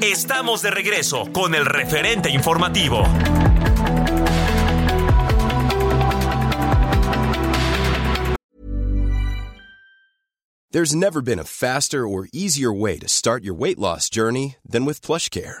[0.00, 3.04] Estamos de regreso con el referente informativo.
[10.72, 14.84] There's never been a faster or easier way to start your weight loss journey than
[14.84, 15.60] with PlushCare.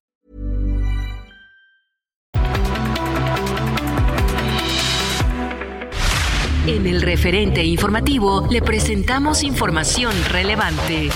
[6.67, 11.09] En el referente informativo le presentamos información relevante.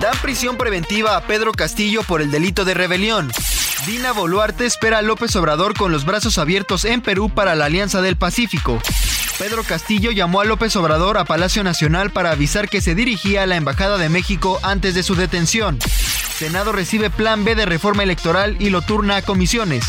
[0.00, 3.30] Dan prisión preventiva a Pedro Castillo por el delito de rebelión.
[3.86, 8.02] Dina Boluarte espera a López Obrador con los brazos abiertos en Perú para la Alianza
[8.02, 8.80] del Pacífico.
[9.38, 13.46] Pedro Castillo llamó a López Obrador a Palacio Nacional para avisar que se dirigía a
[13.46, 15.78] la Embajada de México antes de su detención.
[16.40, 19.84] Senado recibe plan B de reforma electoral y lo turna a comisiones.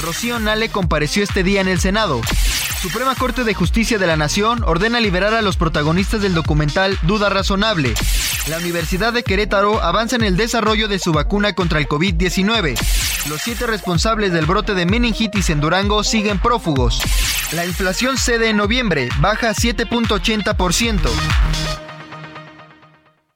[0.00, 2.22] Rocío Nale compareció este día en el Senado.
[2.80, 7.28] Suprema Corte de Justicia de la Nación ordena liberar a los protagonistas del documental Duda
[7.28, 7.92] Razonable.
[8.48, 12.78] La Universidad de Querétaro avanza en el desarrollo de su vacuna contra el COVID-19.
[13.28, 17.02] Los siete responsables del brote de meningitis en Durango siguen prófugos.
[17.52, 21.89] La inflación cede en noviembre, baja a 7.80%.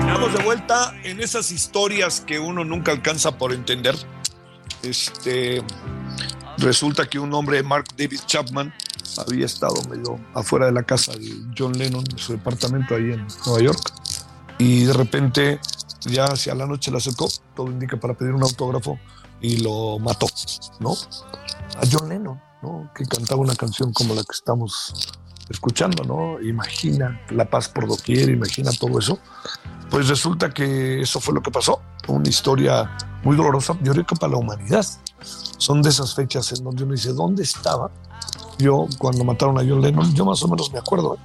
[0.00, 3.94] Estamos de vuelta en esas historias que uno nunca alcanza por entender.
[4.82, 5.62] Este
[6.58, 8.74] resulta que un hombre, Mark David Chapman,
[9.18, 13.26] había estado medio afuera de la casa de John Lennon, en su departamento ahí en
[13.46, 13.92] Nueva York,
[14.58, 15.60] y de repente
[16.00, 18.98] ya hacia la noche le acercó, todo indica para pedir un autógrafo,
[19.40, 20.26] y lo mató,
[20.80, 20.92] ¿no?
[20.92, 22.90] A John Lennon, ¿no?
[22.94, 24.94] Que cantaba una canción como la que estamos
[25.48, 26.40] escuchando, ¿no?
[26.40, 29.18] Imagina la paz por doquier, imagina todo eso.
[29.90, 31.80] Pues resulta que eso fue lo que pasó.
[32.08, 34.86] Una historia muy dolorosa, yo creo que para la humanidad.
[35.58, 37.90] Son de esas fechas en donde uno dice, ¿dónde estaba?
[38.58, 41.14] Yo, cuando mataron a John Lennon, yo más o menos me acuerdo.
[41.14, 41.18] ¿eh?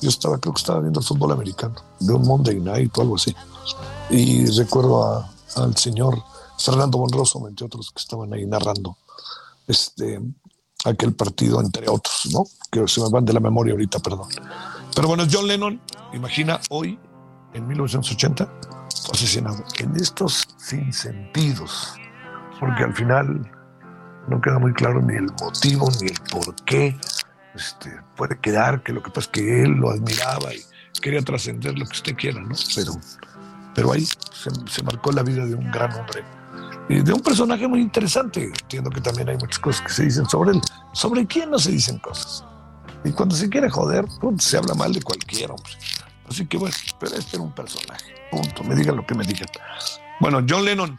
[0.00, 3.16] Yo estaba, creo que estaba viendo el fútbol americano, de un Monday Night o algo
[3.16, 3.34] así.
[4.10, 6.22] Y recuerdo a- al señor
[6.58, 8.96] Fernando Monroso, entre otros, que estaban ahí narrando
[9.66, 10.20] este,
[10.84, 12.44] aquel partido, entre otros, ¿no?
[12.70, 14.28] Que se me van de la memoria ahorita, perdón.
[14.94, 15.80] Pero bueno, John Lennon,
[16.12, 16.98] imagina, hoy,
[17.52, 18.46] en 1980,
[19.04, 19.64] fue asesinado.
[19.78, 21.94] En estos sinsentidos,
[22.60, 23.50] porque al final
[24.28, 26.96] no queda muy claro ni el motivo ni el por qué.
[27.54, 30.60] Este, puede quedar que lo que pasa es que él lo admiraba y
[31.00, 32.54] quería trascender lo que usted quiera, ¿no?
[32.74, 32.92] Pero,
[33.74, 36.24] pero ahí se, marcó la vida de un gran hombre
[36.88, 38.44] y de un personaje muy interesante.
[38.44, 40.60] Entiendo que también hay muchas cosas que se dicen sobre él.
[40.92, 42.44] ¿Sobre quién no se dicen cosas?
[43.04, 45.72] Y cuando se quiere joder, pues, se habla mal de cualquiera, hombre.
[46.28, 48.14] Así que bueno, pero este era un personaje.
[48.30, 48.64] Punto.
[48.64, 49.48] Me digan lo que me digan.
[50.20, 50.98] Bueno, John Lennon.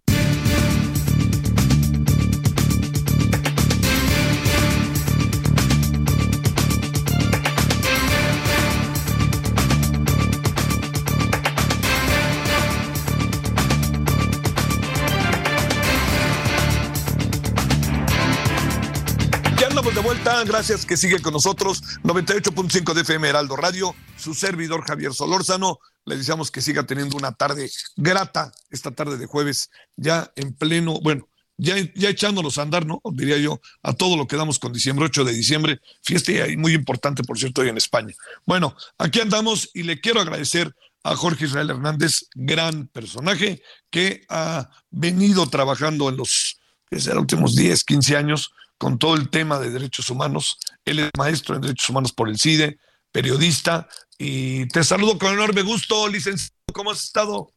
[20.45, 21.83] Gracias que sigue con nosotros.
[22.03, 25.79] 98.5 de FM Heraldo Radio, su servidor Javier Solórzano.
[26.05, 30.99] Le deseamos que siga teniendo una tarde grata, esta tarde de jueves, ya en pleno,
[31.01, 33.01] bueno, ya, ya echándonos a andar, ¿no?
[33.13, 36.73] Diría yo, a todo lo que damos con diciembre, 8 de diciembre, fiesta ahí muy
[36.73, 38.15] importante, por cierto, hoy en España.
[38.45, 44.69] Bueno, aquí andamos y le quiero agradecer a Jorge Israel Hernández, gran personaje que ha
[44.89, 49.69] venido trabajando en los que será, últimos 10, 15 años con todo el tema de
[49.69, 50.57] derechos humanos.
[50.85, 52.79] Él es maestro en derechos humanos por el CIDE,
[53.11, 56.55] periodista, y te saludo con enorme gusto, licenciado.
[56.73, 57.51] ¿Cómo has estado?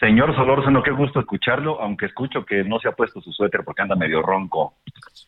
[0.00, 3.82] Señor Solórzano, qué gusto escucharlo, aunque escucho que no se ha puesto su suéter porque
[3.82, 4.78] anda medio ronco.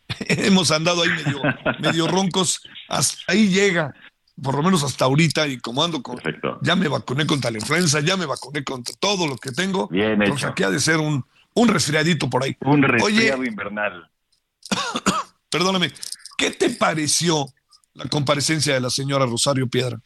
[0.26, 1.42] Hemos andado ahí medio,
[1.80, 3.94] medio roncos, hasta ahí llega,
[4.42, 6.60] por lo menos hasta ahorita, y como ando con, Perfecto.
[6.62, 10.12] ya me vacuné contra la influenza, ya me vacuné contra todo lo que tengo, Bien
[10.12, 10.48] entonces hecho.
[10.48, 12.56] aquí ha de ser un, un resfriadito por ahí.
[12.60, 14.08] Un resfriado Oye, invernal.
[15.52, 15.90] perdóname,
[16.38, 17.46] ¿qué te pareció
[17.94, 19.98] la comparecencia de la señora Rosario Piedra?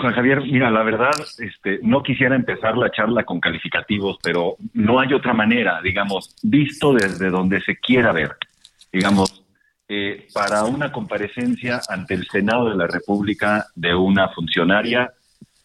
[0.00, 5.00] Juan Javier, mira, la verdad, este, no quisiera empezar la charla con calificativos, pero no
[5.00, 8.36] hay otra manera, digamos, visto desde donde se quiera ver.
[8.92, 9.44] Digamos,
[9.88, 15.12] eh, para una comparecencia ante el Senado de la República de una funcionaria,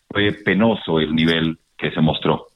[0.10, 2.51] fue penoso el nivel que se mostró.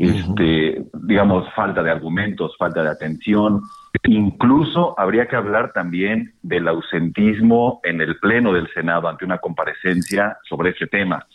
[0.00, 3.60] Este, digamos, falta de argumentos, falta de atención.
[4.04, 10.38] Incluso habría que hablar también del ausentismo en el Pleno del Senado ante una comparecencia
[10.48, 11.26] sobre ese tema,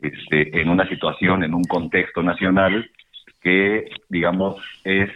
[0.00, 2.90] este, en una situación, en un contexto nacional
[3.42, 5.10] que, digamos, es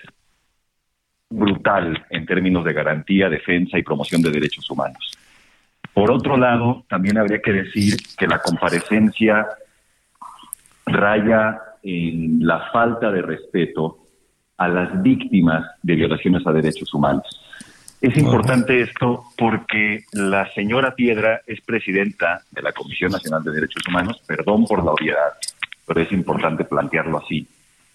[1.31, 5.17] brutal en términos de garantía, defensa y promoción de derechos humanos.
[5.95, 9.47] Por otro lado, también habría que decir que la comparecencia
[10.85, 13.99] raya en la falta de respeto
[14.59, 17.25] a las víctimas de violaciones a derechos humanos.
[18.01, 23.83] Es importante esto porque la señora Piedra es presidenta de la Comisión Nacional de Derechos
[23.89, 25.33] Humanos, perdón por la obviedad,
[25.87, 27.47] pero es importante plantearlo así.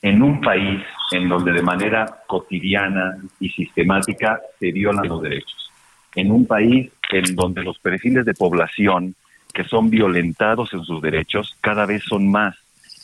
[0.02, 5.70] En un país en donde de manera cotidiana y sistemática se violan los derechos.
[6.16, 9.16] En un país en donde los perfiles de población
[9.54, 12.56] que son violentados en sus derechos cada vez son más.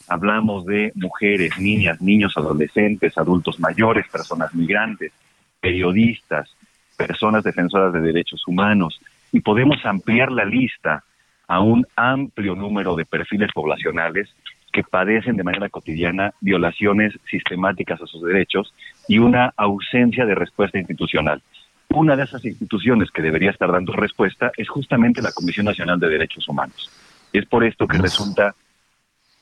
[0.08, 5.12] Hablamos de mujeres, niñas, niños, adolescentes, adultos mayores, personas migrantes,
[5.60, 6.50] periodistas,
[6.96, 9.00] personas defensoras de derechos humanos,
[9.32, 11.04] y podemos ampliar la lista
[11.48, 14.30] a un amplio número de perfiles poblacionales
[14.72, 18.74] que padecen de manera cotidiana violaciones sistemáticas a sus derechos
[19.08, 21.42] y una ausencia de respuesta institucional.
[21.90, 26.10] una de esas instituciones que debería estar dando respuesta es justamente la Comisión Nacional de
[26.10, 26.92] Derechos Humanos.
[27.32, 28.54] Es por esto que resulta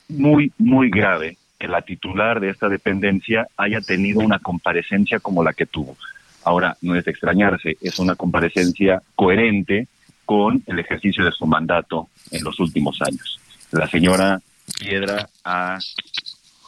[0.10, 5.54] muy, muy grave que la titular de esta dependencia haya tenido una comparecencia como la
[5.54, 5.98] que tuvo.
[6.44, 9.88] Ahora, no es de extrañarse, es una comparecencia coherente
[10.26, 13.40] con el ejercicio de su mandato en los últimos años.
[13.72, 14.40] La señora
[14.80, 15.80] Piedra ha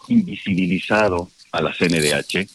[0.08, 2.48] invisibilizado a la CNDH,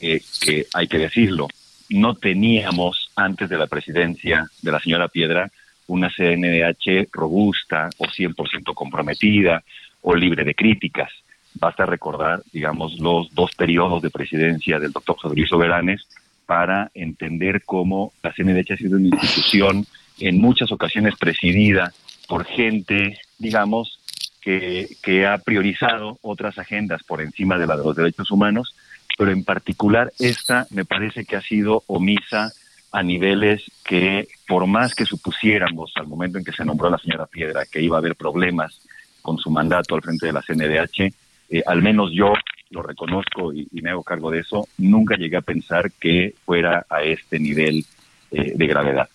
[0.00, 1.48] eh, que hay que decirlo,
[1.90, 5.50] no teníamos antes de la presidencia de la señora Piedra
[5.86, 9.62] una CNDH robusta o 100% comprometida
[10.04, 11.10] o libre de críticas.
[11.54, 16.06] Basta recordar, digamos, los dos periodos de presidencia del doctor José Soberanes
[16.46, 19.86] para entender cómo la CNDH ha sido una institución
[20.18, 21.92] en muchas ocasiones presidida
[22.28, 23.98] por gente, digamos,
[24.42, 28.76] que, que ha priorizado otras agendas por encima de la de los derechos humanos,
[29.16, 32.52] pero en particular esta me parece que ha sido omisa
[32.92, 37.26] a niveles que, por más que supusiéramos al momento en que se nombró la señora
[37.26, 38.80] Piedra que iba a haber problemas
[39.24, 41.00] con su mandato al frente de la CNDH,
[41.48, 42.34] eh, al menos yo
[42.68, 47.02] lo reconozco y, me hago cargo de eso, nunca llegué a pensar que fuera a
[47.02, 47.86] este nivel
[48.30, 49.08] eh, de gravedad.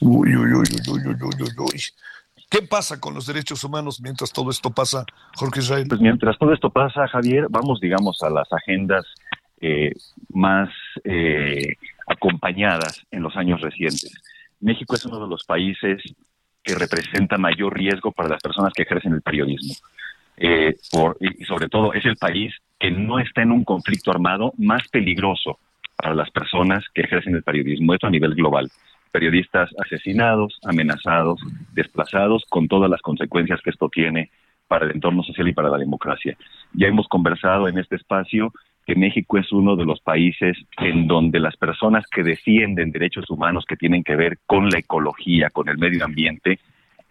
[0.00, 1.80] Uy, uy, uy, uy, uy, uy, uy.
[2.50, 5.04] ¿Qué pasa con los derechos humanos mientras todo esto pasa,
[5.36, 5.86] Jorge Israel?
[5.88, 9.04] Pues mientras todo esto pasa, Javier, vamos, digamos, a las agendas
[9.60, 9.92] eh,
[10.30, 10.68] más
[11.04, 11.76] eh,
[12.08, 14.12] acompañadas en los años recientes.
[14.60, 16.02] México es uno de los países
[16.66, 19.74] que representa mayor riesgo para las personas que ejercen el periodismo.
[20.36, 20.76] Eh,
[21.20, 25.60] y sobre todo es el país que no está en un conflicto armado más peligroso
[25.96, 28.68] para las personas que ejercen el periodismo, esto a nivel global
[29.16, 31.40] periodistas asesinados, amenazados,
[31.72, 34.30] desplazados, con todas las consecuencias que esto tiene
[34.68, 36.36] para el entorno social y para la democracia.
[36.74, 38.52] Ya hemos conversado en este espacio
[38.86, 43.64] que México es uno de los países en donde las personas que defienden derechos humanos
[43.68, 46.60] que tienen que ver con la ecología, con el medio ambiente,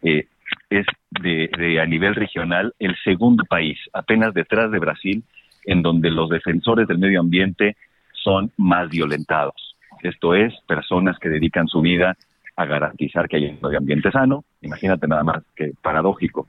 [0.01, 0.25] eh,
[0.69, 5.23] es de, a nivel regional el segundo país, apenas detrás de Brasil,
[5.65, 7.75] en donde los defensores del medio ambiente
[8.13, 9.75] son más violentados.
[10.01, 12.15] Esto es, personas que dedican su vida
[12.55, 16.47] a garantizar que haya un medio ambiente sano, imagínate nada más que paradójico,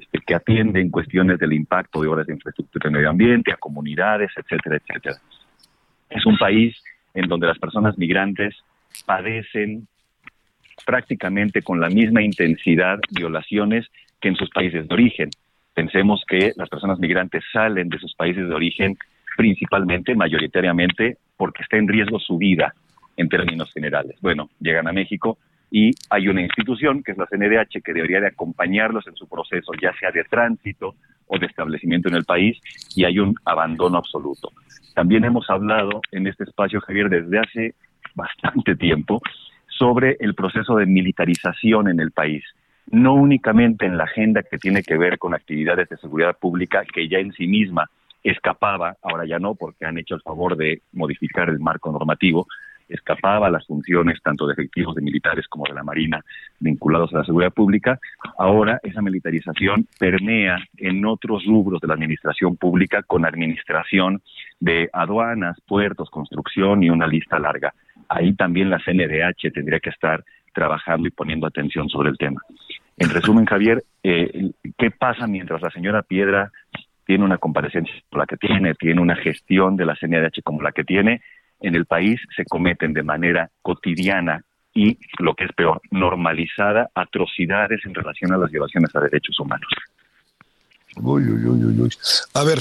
[0.00, 4.30] este, que atienden cuestiones del impacto de obras de infraestructura en medio ambiente, a comunidades,
[4.36, 5.16] etcétera, etcétera.
[6.10, 6.76] Es un país
[7.14, 8.54] en donde las personas migrantes
[9.04, 9.88] padecen
[10.84, 13.86] prácticamente con la misma intensidad violaciones
[14.20, 15.30] que en sus países de origen.
[15.74, 18.96] Pensemos que las personas migrantes salen de sus países de origen
[19.36, 22.74] principalmente, mayoritariamente, porque está en riesgo su vida,
[23.16, 24.16] en términos generales.
[24.20, 25.38] Bueno, llegan a México
[25.70, 29.72] y hay una institución, que es la CNDH, que debería de acompañarlos en su proceso,
[29.80, 30.94] ya sea de tránsito
[31.26, 32.58] o de establecimiento en el país,
[32.94, 34.52] y hay un abandono absoluto.
[34.94, 37.74] También hemos hablado en este espacio, Javier, desde hace
[38.14, 39.20] bastante tiempo,
[39.68, 42.44] sobre el proceso de militarización en el país.
[42.90, 47.08] No únicamente en la agenda que tiene que ver con actividades de seguridad pública, que
[47.08, 47.90] ya en sí misma
[48.22, 52.46] escapaba, ahora ya no, porque han hecho el favor de modificar el marco normativo,
[52.88, 56.24] escapaba las funciones tanto de efectivos de militares como de la Marina
[56.58, 57.98] vinculados a la seguridad pública,
[58.38, 64.22] ahora esa militarización permea en otros rubros de la administración pública con administración
[64.60, 67.74] de aduanas, puertos, construcción y una lista larga.
[68.08, 70.24] Ahí también la CNDH tendría que estar
[70.54, 72.40] trabajando y poniendo atención sobre el tema.
[72.96, 76.50] En resumen, Javier, eh, ¿qué pasa mientras la señora Piedra
[77.04, 80.72] tiene una comparecencia como la que tiene, tiene una gestión de la CNDH como la
[80.72, 81.20] que tiene?
[81.60, 84.42] En el país se cometen de manera cotidiana
[84.74, 89.68] y, lo que es peor, normalizada atrocidades en relación a las violaciones a derechos humanos.
[90.96, 91.90] Uy, uy, uy, uy.
[92.34, 92.58] A ver,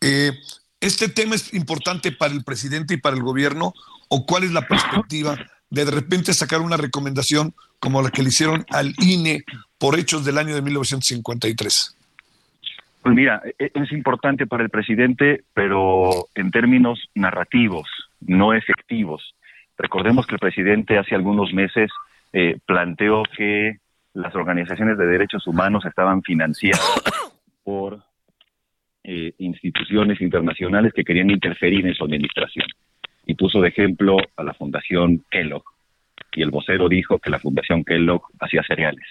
[0.00, 0.32] eh,
[0.80, 3.74] ¿este tema es importante para el presidente y para el gobierno?
[4.08, 5.36] ¿O cuál es la perspectiva
[5.70, 9.44] de de repente sacar una recomendación como la que le hicieron al INE
[9.78, 11.96] por hechos del año de 1953?
[13.02, 17.88] Pues mira, e-, es importante para el presidente, pero en términos narrativos,
[18.26, 19.34] no efectivos.
[19.78, 21.90] Recordemos que el presidente hace algunos meses
[22.32, 23.78] eh, planteó que
[24.14, 26.80] las organizaciones de derechos humanos estaban financiadas
[27.62, 28.02] por
[29.04, 32.66] eh, instituciones internacionales que querían interferir en su administración.
[33.26, 35.64] Y puso de ejemplo a la Fundación Kellogg.
[36.32, 39.06] Y el vocero dijo que la Fundación Kellogg hacía cereales.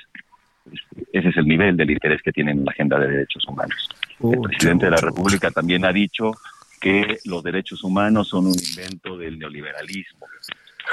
[1.14, 3.90] Ese es el nivel del interés que tienen en la agenda de derechos humanos.
[4.20, 6.32] el presidente de la República también ha dicho
[6.80, 10.26] que los derechos humanos son un invento del neoliberalismo.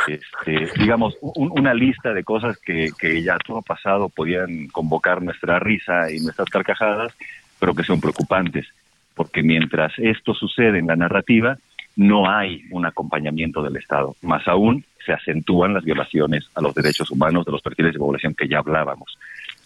[0.08, 6.10] Este, digamos, una lista de cosas que, que ya todo pasado podían convocar nuestra risa
[6.10, 7.12] y nuestras carcajadas,
[7.60, 8.66] pero que son preocupantes,
[9.14, 11.58] porque mientras esto sucede en la narrativa,
[11.96, 14.16] no hay un acompañamiento del Estado.
[14.22, 18.34] Más aún, se acentúan las violaciones a los derechos humanos de los perfiles de población
[18.34, 19.18] que ya hablábamos.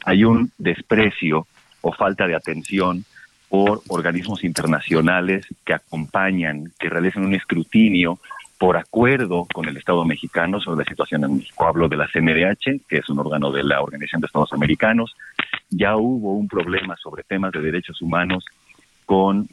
[0.04, 1.46] Hay un desprecio
[1.82, 3.04] o falta de atención
[3.48, 8.18] por organismos internacionales que acompañan, que realizan un escrutinio
[8.58, 11.66] por acuerdo con el Estado mexicano sobre la situación en México.
[11.66, 15.14] Hablo de la CNDH, que es un órgano de la Organización de Estados Americanos.
[15.68, 18.44] Ya hubo un problema sobre temas de derechos humanos
[19.04, 19.46] con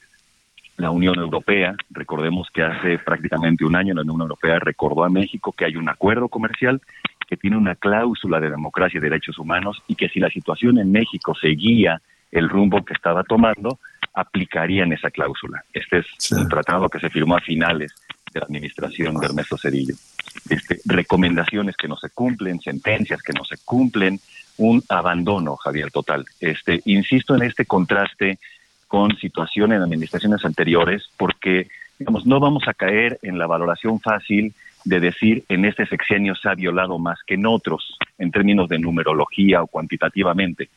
[0.77, 1.75] la Unión Europea.
[1.89, 5.89] Recordemos que hace prácticamente un año la Unión Europea recordó a México que hay un
[5.89, 6.81] acuerdo comercial
[7.27, 10.91] que tiene una cláusula de democracia y derechos humanos y que si la situación en
[10.91, 12.01] México seguía
[12.34, 13.79] el rumbo que estaba tomando,
[14.13, 15.63] aplicarían esa cláusula.
[15.73, 17.93] Este es un tratado que se firmó a finales
[18.34, 19.95] de la administración de Ernesto Cedillo.
[20.49, 24.19] Este, recomendaciones que no se cumplen, sentencias que no se cumplen,
[24.57, 26.25] un abandono, Javier, total.
[26.39, 28.39] Este, insisto en este contraste
[28.88, 31.67] con situaciones en administraciones anteriores, porque
[31.97, 34.53] digamos, no vamos a caer en la valoración fácil
[34.86, 38.79] de decir en este sexenio se ha violado más que en otros, en términos de
[38.79, 40.69] numerología o cuantitativamente,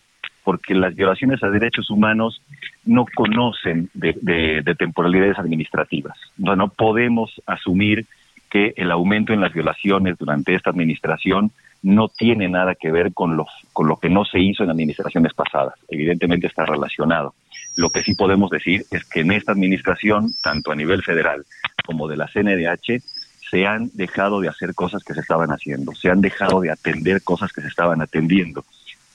[0.47, 2.41] porque las violaciones a derechos humanos
[2.85, 6.17] no conocen de, temporalidades administrativas.
[6.37, 8.07] No, no podemos asumir
[8.49, 11.51] que el aumento en las violaciones durante esta administración
[11.83, 15.35] no tiene nada que ver con lo, con lo que no se hizo en administraciones
[15.35, 15.75] pasadas.
[15.89, 17.35] Evidentemente está relacionado.
[17.75, 21.45] Lo que sí podemos decir es que en esta administración, tanto a nivel federal
[21.85, 23.03] como de la CNDH,
[23.51, 27.21] se han dejado de hacer cosas que se estaban haciendo, se han dejado de atender
[27.23, 28.65] cosas que se estaban atendiendo.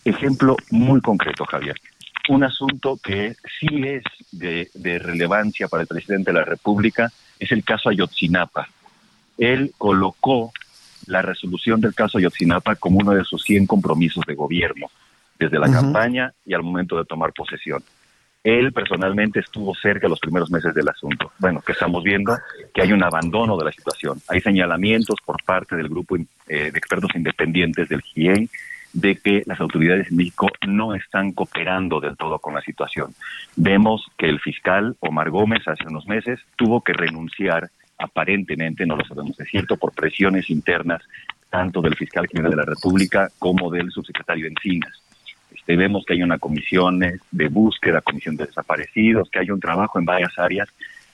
[0.03, 1.75] Ejemplo muy concreto, Javier.
[2.29, 7.51] Un asunto que sí es de, de relevancia para el presidente de la República es
[7.51, 8.67] el caso Ayotzinapa.
[9.37, 10.51] Él colocó
[11.07, 14.87] la resolución del caso Ayotzinapa como uno de sus 100 compromisos de gobierno,
[15.39, 17.83] desde la campaña y al momento de tomar posesión.
[18.43, 21.31] Él personalmente estuvo cerca los primeros meses del asunto.
[21.37, 22.35] Bueno, que estamos viendo
[22.73, 24.19] que hay un abandono de la situación.
[24.27, 28.49] Hay señalamientos por parte del grupo eh, de expertos independientes del GIEI
[28.93, 33.13] de que las autoridades en México no están cooperando del todo con la situación.
[33.55, 39.05] Vemos que el fiscal Omar Gómez hace unos meses tuvo que renunciar aparentemente, no lo
[39.05, 41.01] sabemos es cierto, por presiones internas
[41.49, 45.01] tanto del fiscal general de la República como del subsecretario Encinas.
[45.53, 49.99] Este, vemos que hay una comisión de búsqueda, comisión de desaparecidos, que hay un trabajo
[49.99, 50.69] en varias áreas,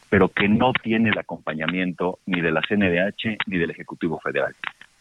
[0.10, 4.56] pero que no tiene el acompañamiento ni de la CNDH ni del Ejecutivo Federal.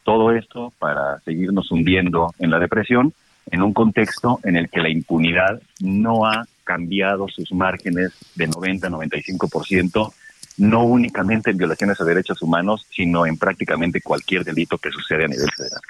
[0.06, 3.12] Todo esto para seguirnos hundiendo en la depresión
[3.50, 10.12] en un contexto en el que la impunidad no ha cambiado sus márgenes de 90-95%,
[10.58, 15.28] no únicamente en violaciones a derechos humanos, sino en prácticamente cualquier delito que sucede a
[15.28, 15.80] nivel federal.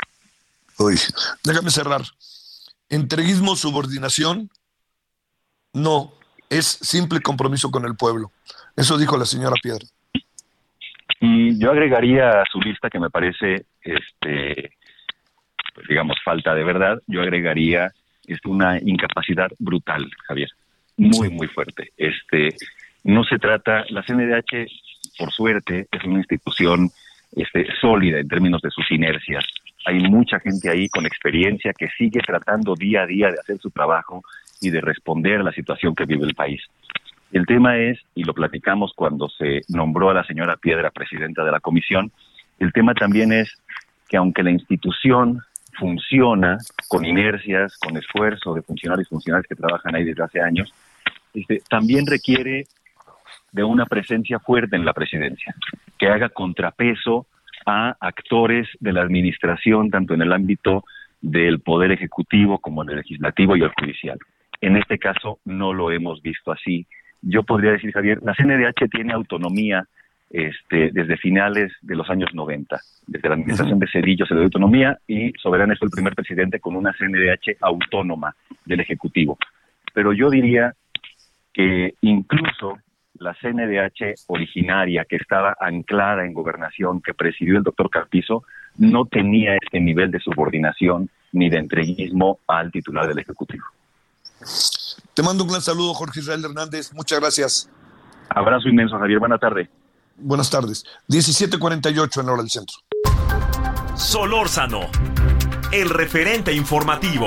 [0.78, 0.98] Uy,
[1.44, 2.00] déjame cerrar.
[2.88, 4.48] Entreguismo, subordinación,
[5.74, 6.14] no,
[6.48, 8.32] es simple compromiso con el pueblo.
[8.76, 9.84] Eso dijo la señora Piedra.
[11.20, 14.72] Y yo agregaría a su lista que me parece, este,
[15.74, 17.92] pues, digamos, falta de verdad, yo agregaría
[18.26, 20.48] es una incapacidad brutal, Javier,
[20.96, 21.92] muy, muy fuerte.
[21.96, 22.48] Este,
[23.04, 24.66] no se trata, la CNDH,
[25.18, 26.90] por suerte, es una institución
[27.36, 29.44] este, sólida en términos de sus inercias,
[29.86, 33.70] hay mucha gente ahí con experiencia que sigue tratando día a día de hacer su
[33.70, 34.24] trabajo
[34.60, 36.60] y de responder a la situación que vive el país.
[37.30, 41.52] El tema es, y lo platicamos cuando se nombró a la señora Piedra presidenta de
[41.52, 42.10] la comisión,
[42.58, 43.52] el tema también es
[44.08, 45.42] que aunque la institución
[45.78, 50.72] funciona con inercias, con esfuerzo de funcionarios y funcionarios que trabajan ahí desde hace años,
[51.34, 52.66] este, también requiere
[53.52, 55.54] de una presencia fuerte en la presidencia,
[55.98, 57.26] que haga contrapeso
[57.66, 60.84] a actores de la administración, tanto en el ámbito
[61.20, 64.18] del poder ejecutivo como en el legislativo y el judicial.
[64.60, 66.86] En este caso no lo hemos visto así.
[67.22, 69.86] Yo podría decir, Javier, la CNDH tiene autonomía
[70.30, 72.80] este, desde finales de los años 90.
[73.06, 76.60] Desde la administración de Cedillo se le dio autonomía y Soberano fue el primer presidente
[76.60, 79.38] con una CNDH autónoma del Ejecutivo.
[79.94, 80.74] Pero yo diría
[81.52, 82.78] que incluso
[83.18, 88.44] la CNDH originaria que estaba anclada en gobernación, que presidió el doctor Carpizo,
[88.76, 93.64] no tenía este nivel de subordinación ni de entreguismo al titular del Ejecutivo.
[95.14, 96.92] Te mando un gran saludo, Jorge Israel Hernández.
[96.92, 97.70] Muchas gracias.
[98.28, 99.18] Abrazo inmenso, Javier.
[99.18, 99.68] Buenas tardes.
[100.18, 100.84] Buenas tardes.
[101.08, 102.76] 17:48 en hora del centro.
[103.96, 104.80] Solórzano,
[105.72, 107.26] el referente informativo.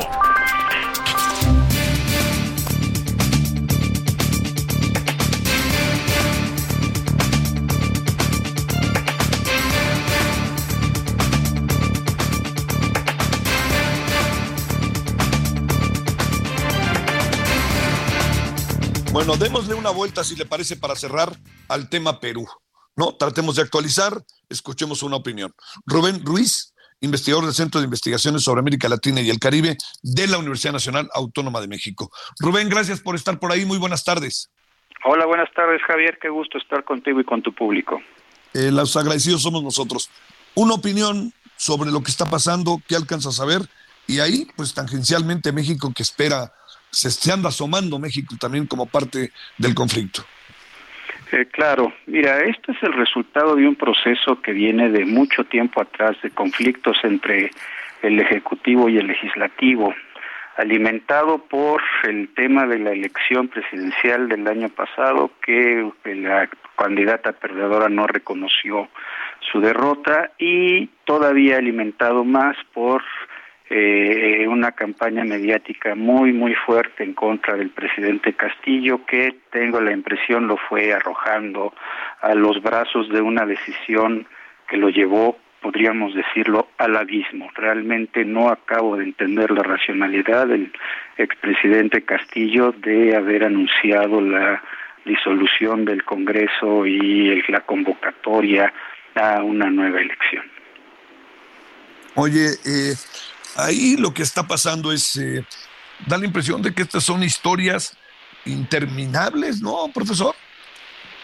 [19.12, 21.38] Bueno, démosle una vuelta, si le parece, para cerrar
[21.68, 22.48] al tema Perú.
[23.00, 24.12] No, tratemos de actualizar,
[24.50, 25.56] escuchemos una opinión.
[25.86, 30.38] Rubén Ruiz, investigador del Centro de Investigaciones sobre América Latina y el Caribe de la
[30.38, 32.12] Universidad Nacional Autónoma de México.
[32.42, 33.64] Rubén, gracias por estar por ahí.
[33.64, 34.52] Muy buenas tardes.
[35.06, 36.20] Hola, buenas tardes, Javier.
[36.22, 38.02] Qué gusto estar contigo y con tu público.
[38.54, 40.10] Eh, los agradecidos somos nosotros.
[40.56, 43.62] Una opinión sobre lo que está pasando, qué alcanzas a ver,
[44.08, 46.52] y ahí, pues tangencialmente México que espera,
[46.92, 50.26] se, se anda asomando México también como parte del conflicto.
[51.32, 55.82] Eh, claro, mira, este es el resultado de un proceso que viene de mucho tiempo
[55.82, 57.52] atrás, de conflictos entre
[58.02, 59.94] el Ejecutivo y el Legislativo,
[60.58, 67.90] alimentado por el tema de la elección presidencial del año pasado, que la candidata perdedora
[67.90, 68.90] no reconoció
[69.52, 73.04] su derrota y todavía alimentado más por
[73.70, 79.92] eh, una campaña mediática muy, muy fuerte en contra del presidente Castillo, que tengo la
[79.92, 81.74] impresión lo fue arrojando
[82.22, 84.26] a los brazos de una decisión
[84.68, 87.50] que lo llevó, podríamos decirlo, al abismo.
[87.56, 90.72] Realmente no acabo de entender la racionalidad del
[91.18, 94.64] expresidente Castillo de haber anunciado la
[95.06, 98.74] disolución del Congreso y la convocatoria
[99.16, 100.44] a una nueva elección.
[102.16, 102.94] Oye, eh,
[103.56, 105.46] ahí lo que está pasando es, eh,
[106.06, 107.98] da la impresión de que estas son historias
[108.46, 110.36] interminables, ¿no, profesor?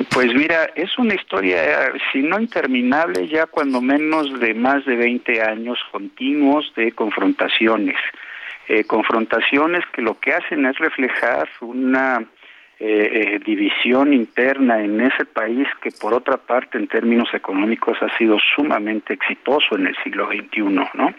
[0.10, 5.42] Pues mira, es una historia, si no interminable, ya cuando menos de más de 20
[5.42, 7.96] años continuos de confrontaciones.
[8.68, 12.26] Eh, confrontaciones que lo que hacen es reflejar una
[12.80, 18.18] eh, eh, división interna en ese país que por otra parte en términos económicos ha
[18.18, 20.62] sido sumamente exitoso en el siglo XXI,
[20.94, 21.14] ¿no?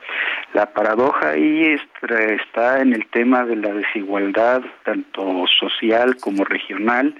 [0.52, 7.14] La paradoja ahí está en el tema de la desigualdad tanto social como regional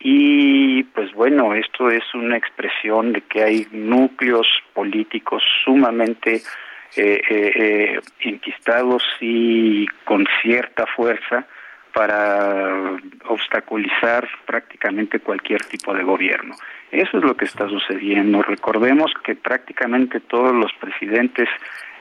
[0.00, 6.42] y pues bueno, esto es una expresión de que hay núcleos políticos sumamente
[6.96, 11.46] eh, eh, inquistados y con cierta fuerza
[11.96, 16.54] para obstaculizar prácticamente cualquier tipo de gobierno.
[16.92, 18.42] Eso es lo que está sucediendo.
[18.42, 21.48] Recordemos que prácticamente todos los presidentes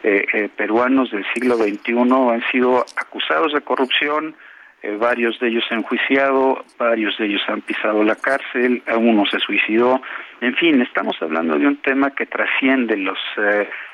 [0.04, 4.36] eh, eh, peruanos del siglo XXI han sido acusados de corrupción,
[4.84, 9.39] eh, varios de ellos han enjuiciado, varios de ellos han pisado la cárcel, uno se
[9.39, 10.02] suicidó.
[10.41, 13.18] En fin, estamos hablando de un tema que trasciende las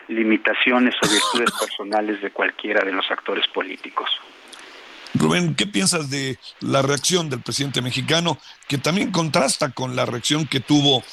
[0.07, 4.09] limitaciones o virtudes personales de cualquiera de los actores políticos.
[5.13, 8.37] Rubén, ¿qué piensas de la reacción del presidente mexicano,
[8.67, 11.03] que también contrasta con la reacción que tuvo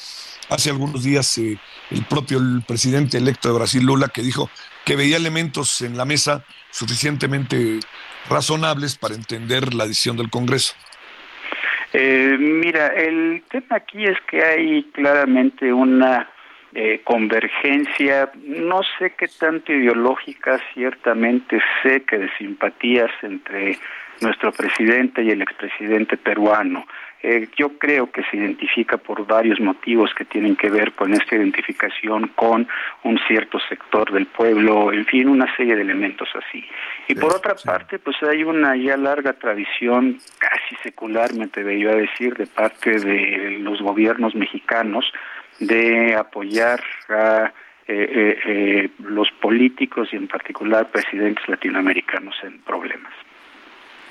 [0.49, 1.57] hace algunos días eh,
[1.91, 4.49] el propio presidente electo de Brasil, Lula, que dijo
[4.85, 7.79] que veía elementos en la mesa suficientemente
[8.29, 10.73] razonables para entender la decisión del Congreso?
[11.93, 16.29] Eh, mira, el tema aquí es que hay claramente una
[16.73, 23.77] eh, convergencia, no sé qué tanto ideológica, ciertamente sé que de simpatías entre
[24.21, 26.85] nuestro presidente y el expresidente peruano.
[27.21, 31.35] Eh, yo creo que se identifica por varios motivos que tienen que ver con esta
[31.35, 32.65] identificación con
[33.03, 36.63] un cierto sector del pueblo, en fin, una serie de elementos así.
[37.09, 41.95] Y por otra parte, pues hay una ya larga tradición, casi secular, me atrevería a
[41.95, 45.11] decir, de parte de los gobiernos mexicanos,
[45.59, 47.51] de apoyar a
[47.87, 53.11] eh, eh, eh, los políticos y en particular presidentes latinoamericanos en problemas.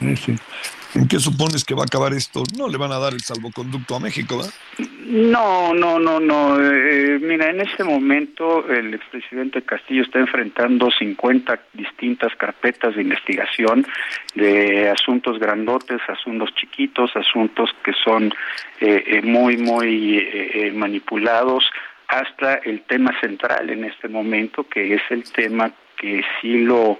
[0.00, 2.42] ¿En qué supones que va a acabar esto?
[2.56, 4.40] No le van a dar el salvoconducto a México.
[5.06, 6.58] No, no, no, no.
[6.60, 13.86] Eh, mira, en este momento el expresidente Castillo está enfrentando 50 distintas carpetas de investigación
[14.34, 18.32] de asuntos grandotes, asuntos chiquitos, asuntos que son
[18.80, 21.64] eh, eh, muy, muy manipulados,
[22.08, 26.98] hasta el tema central en este momento, que es el tema que sí lo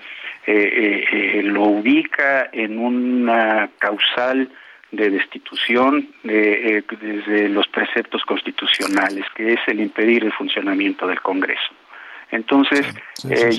[0.51, 4.49] eh, eh, lo ubica en una causal
[4.91, 11.75] de destitución eh, desde los preceptos constitucionales, que es el impedir el funcionamiento del Congreso.
[12.31, 12.87] Entonces,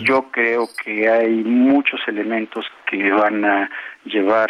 [0.02, 3.70] yo creo que hay muchos elementos que van a
[4.06, 4.50] llevar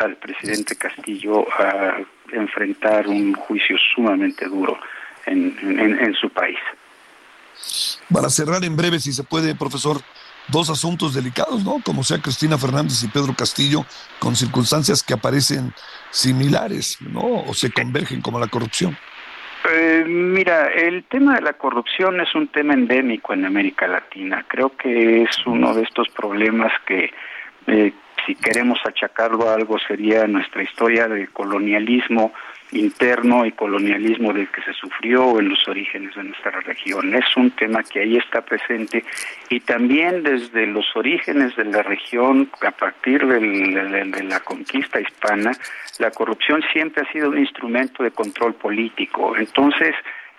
[0.00, 1.98] al presidente Castillo a
[2.32, 4.78] enfrentar un juicio sumamente duro
[5.28, 6.58] en su país.
[8.12, 9.98] Para cerrar en breve, si se puede, profesor,
[10.48, 11.80] dos asuntos delicados, ¿no?
[11.84, 13.84] Como sea Cristina Fernández y Pedro Castillo,
[14.18, 15.72] con circunstancias que aparecen
[16.10, 17.44] similares, ¿no?
[17.46, 18.96] O se convergen como la corrupción.
[19.70, 24.44] Eh, mira, el tema de la corrupción es un tema endémico en América Latina.
[24.48, 27.12] Creo que es uno de estos problemas que,
[27.66, 27.92] eh,
[28.24, 32.32] si queremos achacarlo a algo, sería nuestra historia de colonialismo
[32.72, 37.14] interno y colonialismo del que se sufrió en los orígenes de nuestra región.
[37.14, 39.04] Es un tema que ahí está presente
[39.48, 45.52] y también desde los orígenes de la región, a partir de la conquista hispana,
[45.98, 49.36] la corrupción siempre ha sido un instrumento de control político.
[49.36, 49.94] Entonces,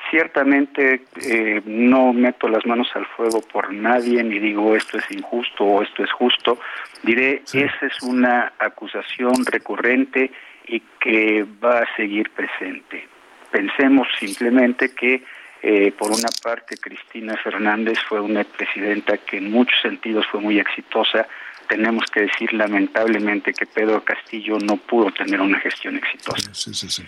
[0.10, 5.64] ciertamente eh, no meto las manos al fuego por nadie ni digo esto es injusto
[5.64, 6.60] o esto es justo.
[7.04, 10.32] Diré, esa es una acusación recurrente
[10.68, 13.08] y que va a seguir presente.
[13.52, 15.24] Pensemos simplemente que,
[15.62, 20.60] eh, por una parte, Cristina Fernández fue una presidenta que en muchos sentidos fue muy
[20.60, 21.28] exitosa.
[21.68, 26.54] Tenemos que decir lamentablemente que Pedro Castillo no pudo tener una gestión exitosa.
[26.54, 27.04] Sí, sí, sí.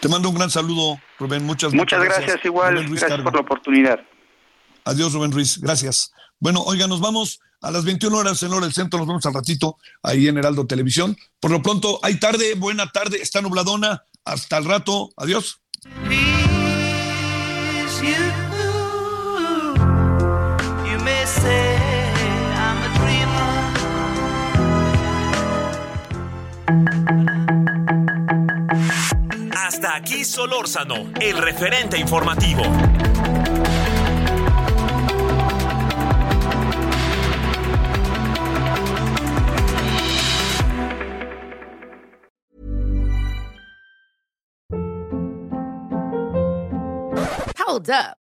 [0.00, 1.44] Te mando un gran saludo, Rubén.
[1.44, 2.44] Muchas, muchas, gracias.
[2.44, 2.86] igual.
[2.88, 4.00] Gracias por la oportunidad.
[4.84, 5.58] Adiós, Rubén Ruiz.
[5.60, 6.12] Gracias.
[6.40, 8.98] Bueno, oiga, nos vamos a las 21 horas en hora del centro.
[8.98, 11.16] Nos vemos al ratito ahí en Heraldo Televisión.
[11.40, 14.04] Por lo pronto, hay tarde, buena tarde, está nubladona.
[14.24, 15.10] Hasta el rato.
[15.16, 15.60] Adiós.
[29.94, 32.62] Aquí Solórzano, el referente informativo.
[47.58, 48.21] Hold up.